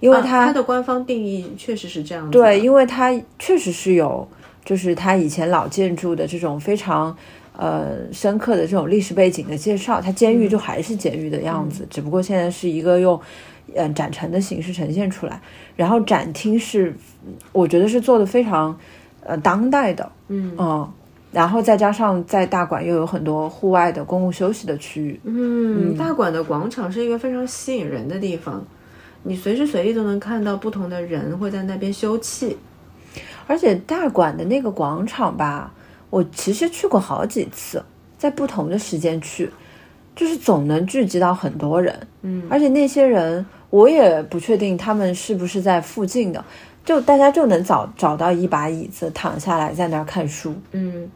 [0.00, 2.30] 因为它它的官方定义确实是这样的。
[2.30, 4.26] 对，因为它确实是有，
[4.64, 7.14] 就是它以前老建筑的这种非常
[7.54, 10.00] 呃深刻的这种历史背景的介绍。
[10.00, 13.20] 它监狱就还是监狱的样子，只不过现在是一个用。
[13.76, 15.38] 嗯，展陈的形式呈现出来，
[15.78, 16.92] 然后展厅是，
[17.52, 18.76] 我觉得是做的非常，
[19.22, 20.52] 呃，当代的，嗯。
[20.58, 20.92] 嗯，
[21.30, 28.64] 然后再加上在大馆又有很多户外的公共休息的区域，嗯，大馆的广场是一个非常吸引人的地方，
[29.22, 32.56] 你随时随地都能看到不同的人会在那边休憩，
[33.46, 35.72] 而且大馆的那个广场吧，
[36.10, 37.80] 我其实去过好几次，
[38.18, 39.48] 在不同的时间去，
[40.16, 43.46] 就是总能聚集到很多人，嗯，而且那些人。
[43.70, 46.42] 我也不确定他们是不是在附近的，
[46.84, 51.10] 就大家就能找找到一把椅子躺下来在那儿看书，嗯，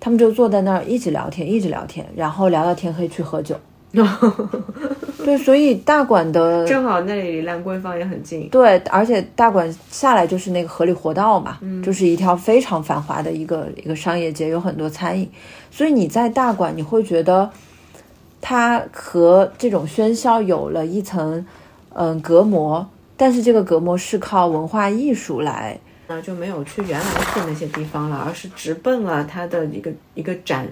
[0.00, 3.54] 他们就坐在那儿一直聊天，一直聊天，然后聊到天黑去喝酒。
[5.24, 8.48] 对，所以大馆的正好那里离兰桂坊也很近。
[8.48, 15.28] 对，而且大馆下来就是那个河里活道嘛，就是一条非常繁华的一个一个商业街，有很多餐饮，
[15.70, 17.50] 所以你在大馆你会觉得
[18.40, 21.44] 它和这种喧嚣有了一层。
[21.94, 25.78] 嗯，隔膜，但是这个隔膜是靠文化艺术来，
[26.08, 30.66] 那就没有去原来去那些地方了，而是直奔了它的一个一个展，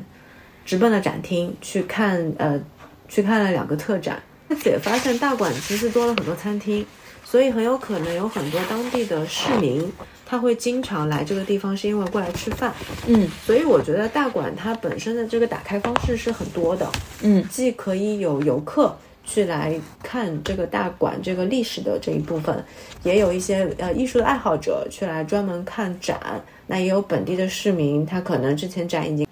[0.64, 2.60] 直奔了展厅去看，呃，
[3.08, 4.22] 去看了两个特展。
[4.48, 6.86] 这次也发现大馆其实多了很多餐厅，
[7.24, 9.92] 所以很有可能有很多当地的市民
[10.24, 12.72] 他会经常来这个地方，是因为过来吃饭。
[13.06, 16.90] 嗯所以我觉得大馆它本身的这个打开方式是很多的，
[17.22, 18.96] 嗯既可以有游客
[19.28, 22.64] 去来看这个大馆这个历史的这一部分，
[23.02, 26.18] 也有一些呃艺术的爱好者去来专门看展。
[26.66, 29.26] 那也有本地的市民，他可能之前展已经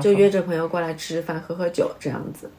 [0.00, 2.50] 就约着朋友过来吃饭、喝喝酒这样子。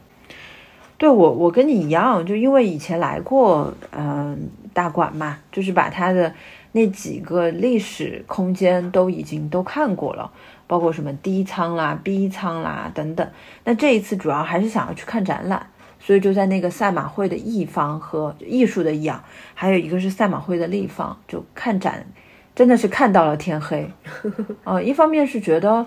[0.98, 6.34] 对我，我跟你一样，就因为以前来过，嗯、大馆嘛，就是把它的
[6.72, 10.30] 那几个历史空间都已经都看过了，
[10.66, 13.26] 包括什么 D 仓啦、B 仓啦等等。
[13.64, 15.66] 那这一次主要还是想要去看展览，
[16.10, 22.04] 所以就在那个赛马会的一方和艺术的艺啊，还有一个是赛马会的立方，就看展，
[22.52, 23.88] 真的是看到了天黑。
[24.64, 25.86] 呃，一方面是觉得，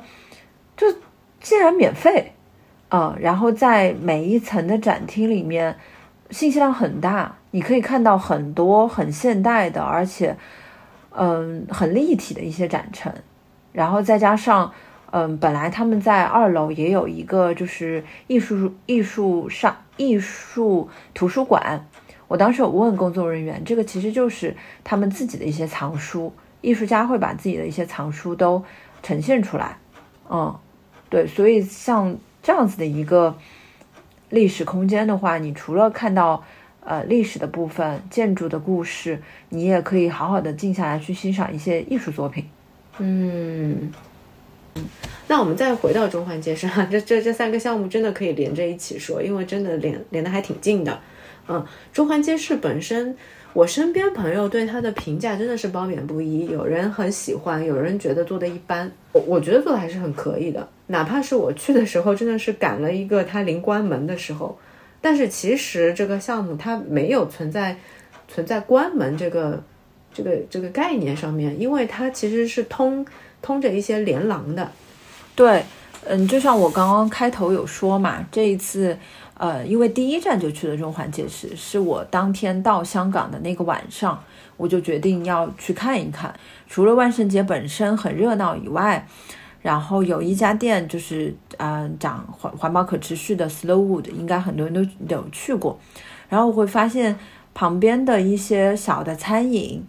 [0.78, 0.88] 就
[1.42, 2.32] 竟然免费。
[2.88, 5.76] 呃，然后在每一层的展厅里面，
[6.30, 10.38] 信息量很大，你可以看到很多很现代的，而且
[11.12, 13.14] 嗯很立体的一些展陈，
[13.74, 14.72] 然后再加上
[15.16, 21.86] 嗯本来他们在二楼也有一个就是艺术艺术上艺术图书馆，
[22.28, 28.64] 我当时有问工作人员，这个其实就是他们自己的一些藏书，艺术家会把自己的一些藏书都
[29.04, 29.78] 呈现出来，
[30.30, 30.54] 嗯，
[31.10, 32.18] 对，所以像。
[32.46, 33.38] 这样子的一个
[34.30, 36.44] 历史空间的话，你除了看到
[36.84, 42.44] 呃历史的部分、建筑的故事，你也可以好好的静下来去欣赏一些艺术作品。
[42.98, 43.94] 嗯，
[45.34, 51.00] 那我们再回到中环街市，这这这三个项目真的可以连着一起说，因为真的连连的还挺近的。
[51.48, 53.18] 嗯，中环街市本身，
[53.52, 58.92] 我身边朋友对它的评价真的是褒贬不一，有人很喜欢，有人觉得做的一般。
[59.12, 64.56] 我我觉得做的还是很可以的，哪怕是我去的时候，真的是赶了一个它临关门的时候。
[65.02, 67.76] 但是其实这个项目它没有存在
[68.28, 69.64] 存在关门这个
[70.14, 73.04] 这个这个概念上面，因为它其实是通
[73.42, 74.70] 通着一些连廊的。
[75.36, 75.66] 对，
[76.06, 78.98] 嗯，就像我刚刚开头有说嘛，这一次。
[79.36, 84.24] 呃，因为第一站就去了中环街市，是我当天到香港的那个晚上，
[84.56, 86.34] 我就决定要去看一看。
[86.70, 89.06] 除了万圣节本身很热闹以外，
[89.62, 95.80] 然后有一家店就是呃讲环环保可持续的 Slowwood，应该很多人都有去过。
[96.30, 97.18] 然后我会发现
[97.56, 99.84] 旁边的一些小的餐饮，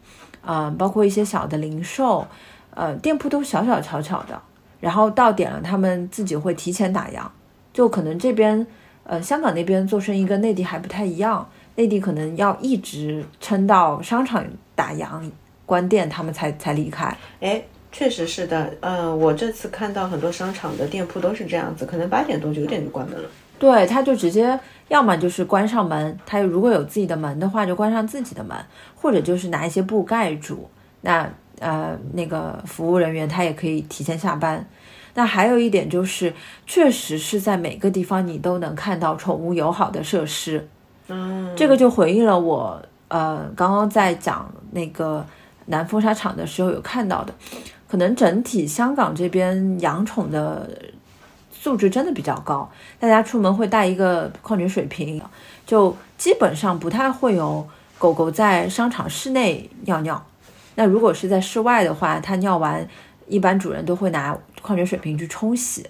[0.46, 2.26] 嗯、包括一些小的零售，
[2.74, 4.40] 呃，店铺都小小巧巧的。
[4.80, 7.26] 然后到点了，他们自己会提前打烊，
[7.72, 8.66] 就可能这边。
[9.06, 14.42] 呃，香港那边做生意跟内地还不太一样，内地可能要一直撑到商场
[14.74, 15.30] 打烊
[15.66, 17.14] 关店，他们才才离开。
[17.38, 17.62] 哎，
[17.92, 18.74] 确实是的。
[18.80, 23.28] 嗯，我这次看到很多商场的店铺都是这样子，可能八点多九点就关门了。
[23.58, 24.58] 对，他就直接
[24.88, 28.56] 要么就是关上门，他如果有自己的门的话，就关上自己的门，
[28.94, 30.66] 或者就是拿一些布盖住。
[31.02, 34.66] 那呃，那个服务人员他也可以提前下班。
[35.16, 36.34] 那还有一点就是，
[36.66, 40.66] 确实是在每个地方你都能看到宠物友好的设施，
[41.06, 45.24] 嗯，这个就回应了我呃刚刚在讲那个
[45.66, 47.32] 南风沙场的时候有看到的，
[47.86, 50.68] 可能整体香港这边养宠的
[51.52, 55.22] 素质真的比较高，大家出门会带一个矿泉水瓶，
[55.64, 57.64] 就基本上不太会有
[57.98, 60.26] 狗狗在商场室内尿尿。
[60.74, 62.88] 那如果是在室外的话，它尿完。
[63.26, 65.86] 一般主人都会拿矿泉水瓶去冲洗，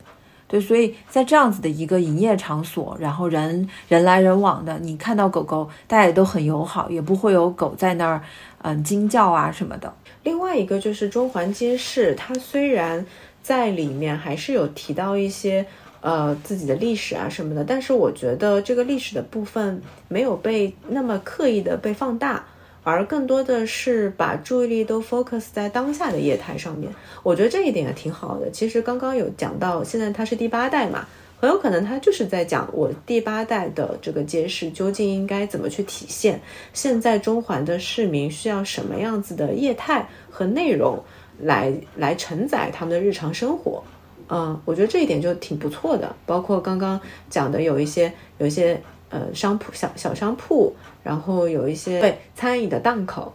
[0.47, 8.23] 对，所以在这样子的一个营业场所，然后人人来人往的，你看到狗狗，大家也都很友好，也不会有狗在那儿
[8.63, 9.93] 嗯惊叫啊什么的。
[10.23, 13.05] 另外一个就是中环街市，它虽然
[13.43, 15.67] 在里面还是有提到一些
[16.03, 22.45] 呃自己的历史啊什么的，但是我觉得这个历史的部分没有被那么刻意的被放大。
[22.85, 28.51] 而更多的是把注意力都 focus 在当下的业态上面，我觉得这一点也挺好的。
[28.51, 31.07] 其实刚刚有讲到，现在它是第八代嘛，
[31.41, 36.39] 很有可能它就是在讲我第八代的这个街市究竟应该怎么去体现，
[36.75, 41.03] 现在中环的市民需要什么样子的业态和内容
[41.41, 43.83] 来来承载他们的日常生活。
[44.29, 46.15] 嗯，我觉得这一点就挺不错的。
[46.27, 48.79] 包括刚刚讲的有一些有一些
[49.09, 50.75] 呃商铺小小商铺。
[51.05, 53.33] 然后有一些对餐饮的档口，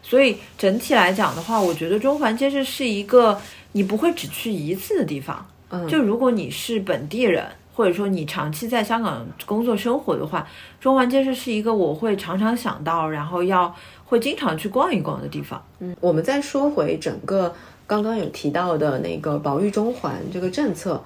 [0.00, 3.40] 所以整体来讲的话，我觉得中环街市是一个
[3.72, 5.44] 你不会只去一次的地方。
[5.70, 7.44] 嗯，就如果你是本地人，
[7.74, 10.46] 或者说你长期在香港工作生活的话，
[10.80, 15.64] 中环街市是一个我会常常想到，然后要会经常去逛一逛的地方。
[15.78, 17.54] 嗯，我们再说回整个
[17.86, 21.02] 刚刚有提到的那个保育中环这个政策，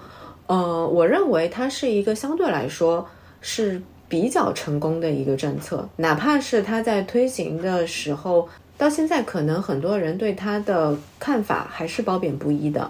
[0.46, 3.07] 呃，我认为它是一个相对来说
[3.40, 3.80] 是
[4.14, 8.48] 比较成功的一个政策，哪怕是它在推行的时候，
[8.78, 12.88] 到现在可能很多人对它的看法还是褒贬不一的，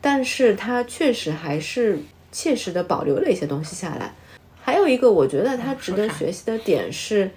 [0.00, 2.00] 但是它确实还是
[2.32, 4.12] 切实的保留了一些东西下来。
[4.60, 7.30] 还有一个我觉得它值得学习的点是，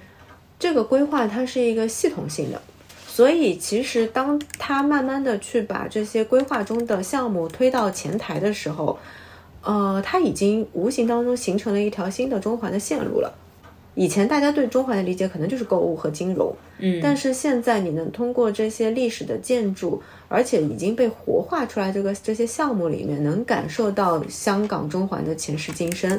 [0.57, 2.59] 这个规划它是一个系统性的，
[3.05, 8.97] 所以其实当它慢慢的去把这些规划中的项目推到前台的时候。
[9.67, 13.35] 呃，它已经无形当中形成了一条新的中环的线路了。
[13.95, 26.17] 以前大家对中环的理解可能就是购物和金融，嗯，但是现在你能通过这些历史的建筑，而且已经被活化出来这个这些项目里面，能感受到香港中环的前世今生，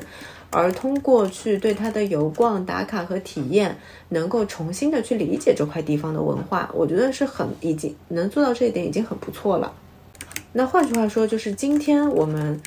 [0.50, 3.78] 而通过去对它的游逛打卡和体验，
[4.10, 9.72] 能够重新的去理解这块地方的文化，我觉得是很已经能做到这一点已经很不错了。
[10.52, 12.60] 那换句话说，就是今天我们。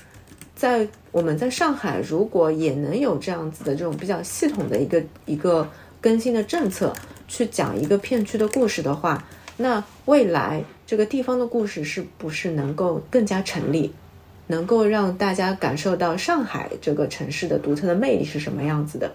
[0.61, 5.67] 在我们在上海，如果也能有这样子的这种比较系统的一个一个
[5.99, 6.93] 更新的政策，
[7.27, 13.91] 去讲一个片区的故事的话，那未来这个地方的故事是不是能够更加成立，
[14.45, 19.11] 能够让大家感受到上海这个城市的独特的魅力是什么样子的，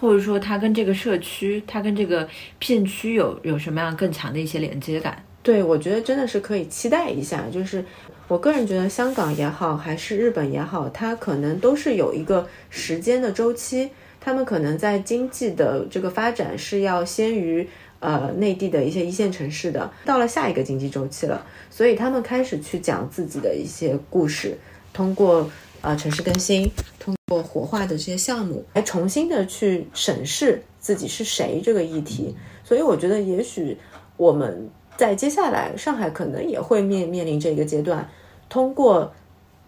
[0.00, 2.26] 或者说它跟这个社区，它跟这个
[2.58, 5.22] 片区有有什么样更强的一些连接感？
[5.42, 7.84] 对，我觉得真的是可以期待一下，就是。
[8.28, 13.90] 我个人觉得，香港也好，还是日本也好，它可能都是有一个时间的周期。
[14.20, 17.68] 他们可能在经济的这个发展是要先于
[18.00, 24.58] 呃内地的一些一线城市的，到了下一个经济周期了，所以他们开始去讲自己的一些故事，
[24.92, 25.48] 通过
[25.80, 26.68] 呃城市更新，
[26.98, 32.34] 通过活化的这些项目，来重新的去审视自己是谁这个议题。
[32.64, 33.78] 所以我觉得，也许
[34.16, 34.68] 我们。
[34.96, 38.08] 在接下来，上海可能也会面面临这个阶段，
[38.48, 39.12] 通过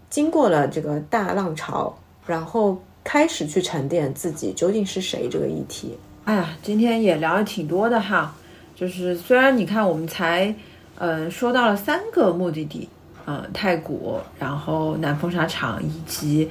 [0.09, 5.99] 经过了这个大浪潮，然后开始去沉淀自己究竟是谁这个议题。
[6.25, 8.35] 哎呀，今天也聊了挺多的哈，
[8.75, 10.55] 就是虽然你看我们才
[10.97, 12.89] 呃说到了三个目的地，
[13.27, 16.49] 呃太古，然后南风沙场以及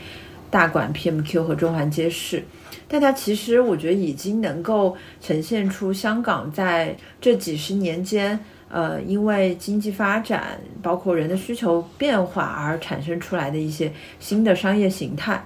[0.51, 2.43] 大馆 PMQ 和中环街市。
[2.88, 8.39] 但它其实我觉得已经能够呈现出香港在这几十年间。
[8.70, 15.41] 呃，因为经济发展，包括人的需求变化而产生出来的一些新的商业形态，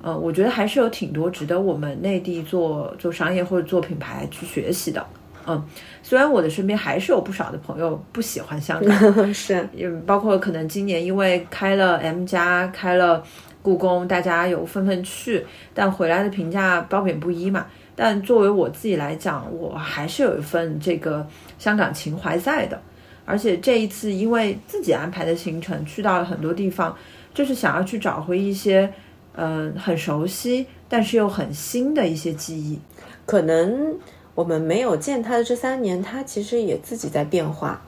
[0.00, 5.06] 呃，我觉得还是有挺多值得我们内地做做商业或者做品牌去学习的。
[5.46, 5.60] 嗯，
[6.02, 8.94] 虽然我的身边还是有不少的朋友不喜欢香港，
[9.34, 13.22] 是，嗯包括可能今年因为开了 M 加，开了
[13.60, 15.44] 故宫，大家有纷纷去，
[15.74, 17.66] 但回来的评价褒贬不一嘛。
[17.94, 21.26] 但作为我自己来讲，我还是有一份这个
[21.58, 22.80] 香港情怀在的。
[23.24, 26.96] 而且这一次，因为自己安排的行程，去到了很多地方，
[27.32, 28.92] 就是想要去找回一些，
[29.36, 32.78] 嗯，很熟悉但是又很新的一些记忆。
[33.24, 33.96] 可能
[34.34, 37.80] 我们没有见他的这三年，他其实也自己在变化。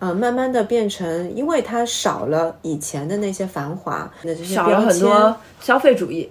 [0.00, 6.30] 嗯，慢慢的变成，因为它少了以前的那些繁华，那这些少了很多消费主义，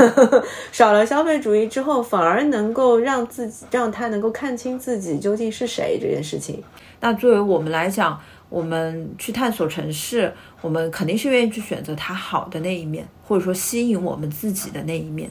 [0.72, 6.62] 少了消费主义之后，反而能够让自己让他能够看清自己究竟是谁这件事情。
[7.00, 10.32] 那作为我们来讲，我们去探索城市，
[10.62, 15.30] 我们肯定是愿意去选择它好的那一面，或者说吸引我们自己的那一面。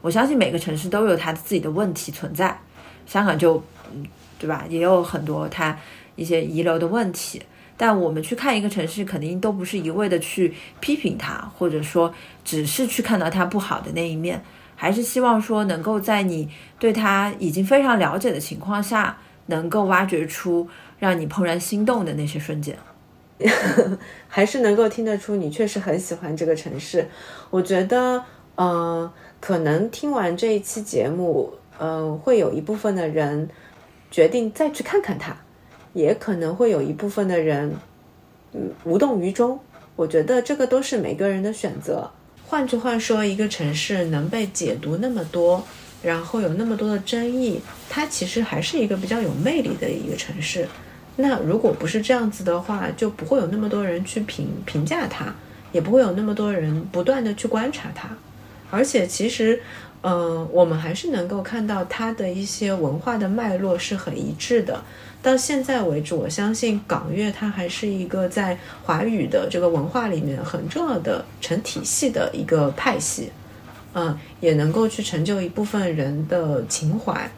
[0.00, 2.58] 我相信每个城市都有它自己的问题存在，
[3.06, 3.62] 香港就，
[3.94, 4.04] 嗯，
[4.40, 4.64] 对吧？
[4.68, 5.78] 也有很多它。
[6.16, 7.42] 一些遗留的问题，
[7.76, 12.12] 但我们去看一个城市，肯定都不是一味的去批评它，或者说
[12.44, 14.42] 只是去看到它不好的那一面，
[14.76, 16.48] 还是希望说能够在你
[16.78, 22.78] 对它已经非常了解的情况下，能够挖掘出让你怦然心动的那些瞬间，
[24.28, 27.08] 还是能够听得出你确实很喜欢这个城市。
[27.50, 28.22] 我觉得，
[28.56, 29.10] 嗯，
[29.40, 33.48] 可能听完这一期节目，嗯，会有一部分的人
[34.10, 35.36] 决定再去看看它。
[35.92, 37.74] 也可能会有一部分的人，
[38.52, 39.58] 嗯，无动于衷。
[39.94, 42.10] 我觉得这个都是每个人的选择。
[42.46, 45.62] 换句话说，一个城市能被解读那么多，
[46.02, 50.66] 然后有那么多的争议，它其实还是一个比较有魅力的一个城市。
[51.16, 55.34] 那如果不是这样子的话，就不会有那么多人去评评价它，
[55.72, 58.08] 也不会有那么多人不断的去观察它。
[58.70, 59.60] 而且，其实，
[60.00, 64.82] 嗯，我们还是能够看到它的一些文化的脉络是很一致的。
[65.22, 73.30] 到现在为止，我相信港乐它还是一个在华语的这个文化里面很重要的成体系的一个派系。
[73.94, 77.30] 嗯，也能够去成就一部分人的情怀。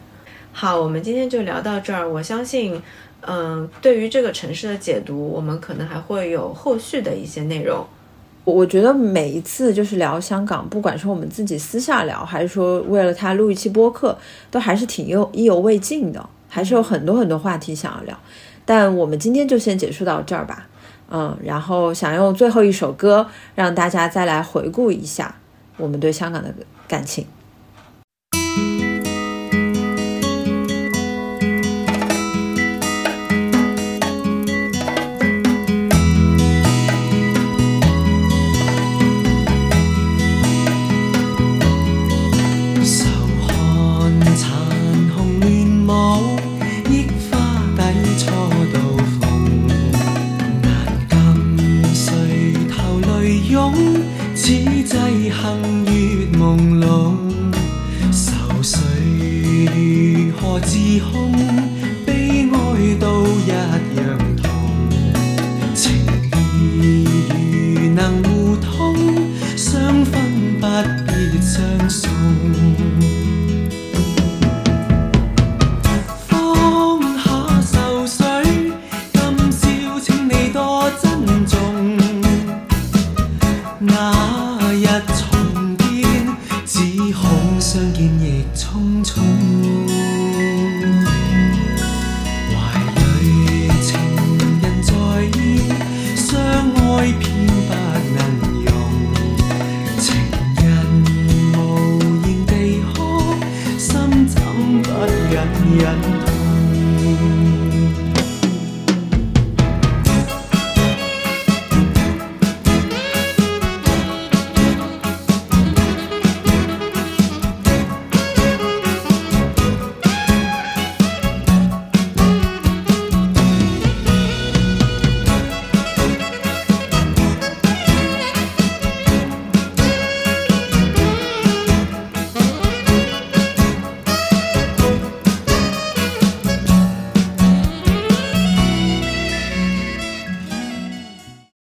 [0.53, 2.09] 好，我们今天就聊到这儿。
[2.09, 2.81] 我相信，
[3.27, 7.85] 嗯，对于这个城市的解读，我们可能还会有后续的一些内容。
[8.45, 14.17] 我觉得每一次就是聊香港，不管是我们自己私下聊，还是说为了他录一期播客，
[14.49, 16.25] 都还是挺有意犹未尽的，
[16.55, 18.17] 还是有很多很多话题想要聊。
[18.63, 20.67] 但我们今天就先结束到这儿吧，
[21.11, 25.35] 嗯，然后想用最后一首歌让大家再来回顾一下
[25.75, 26.53] 我们对香港的
[26.87, 27.27] 感情。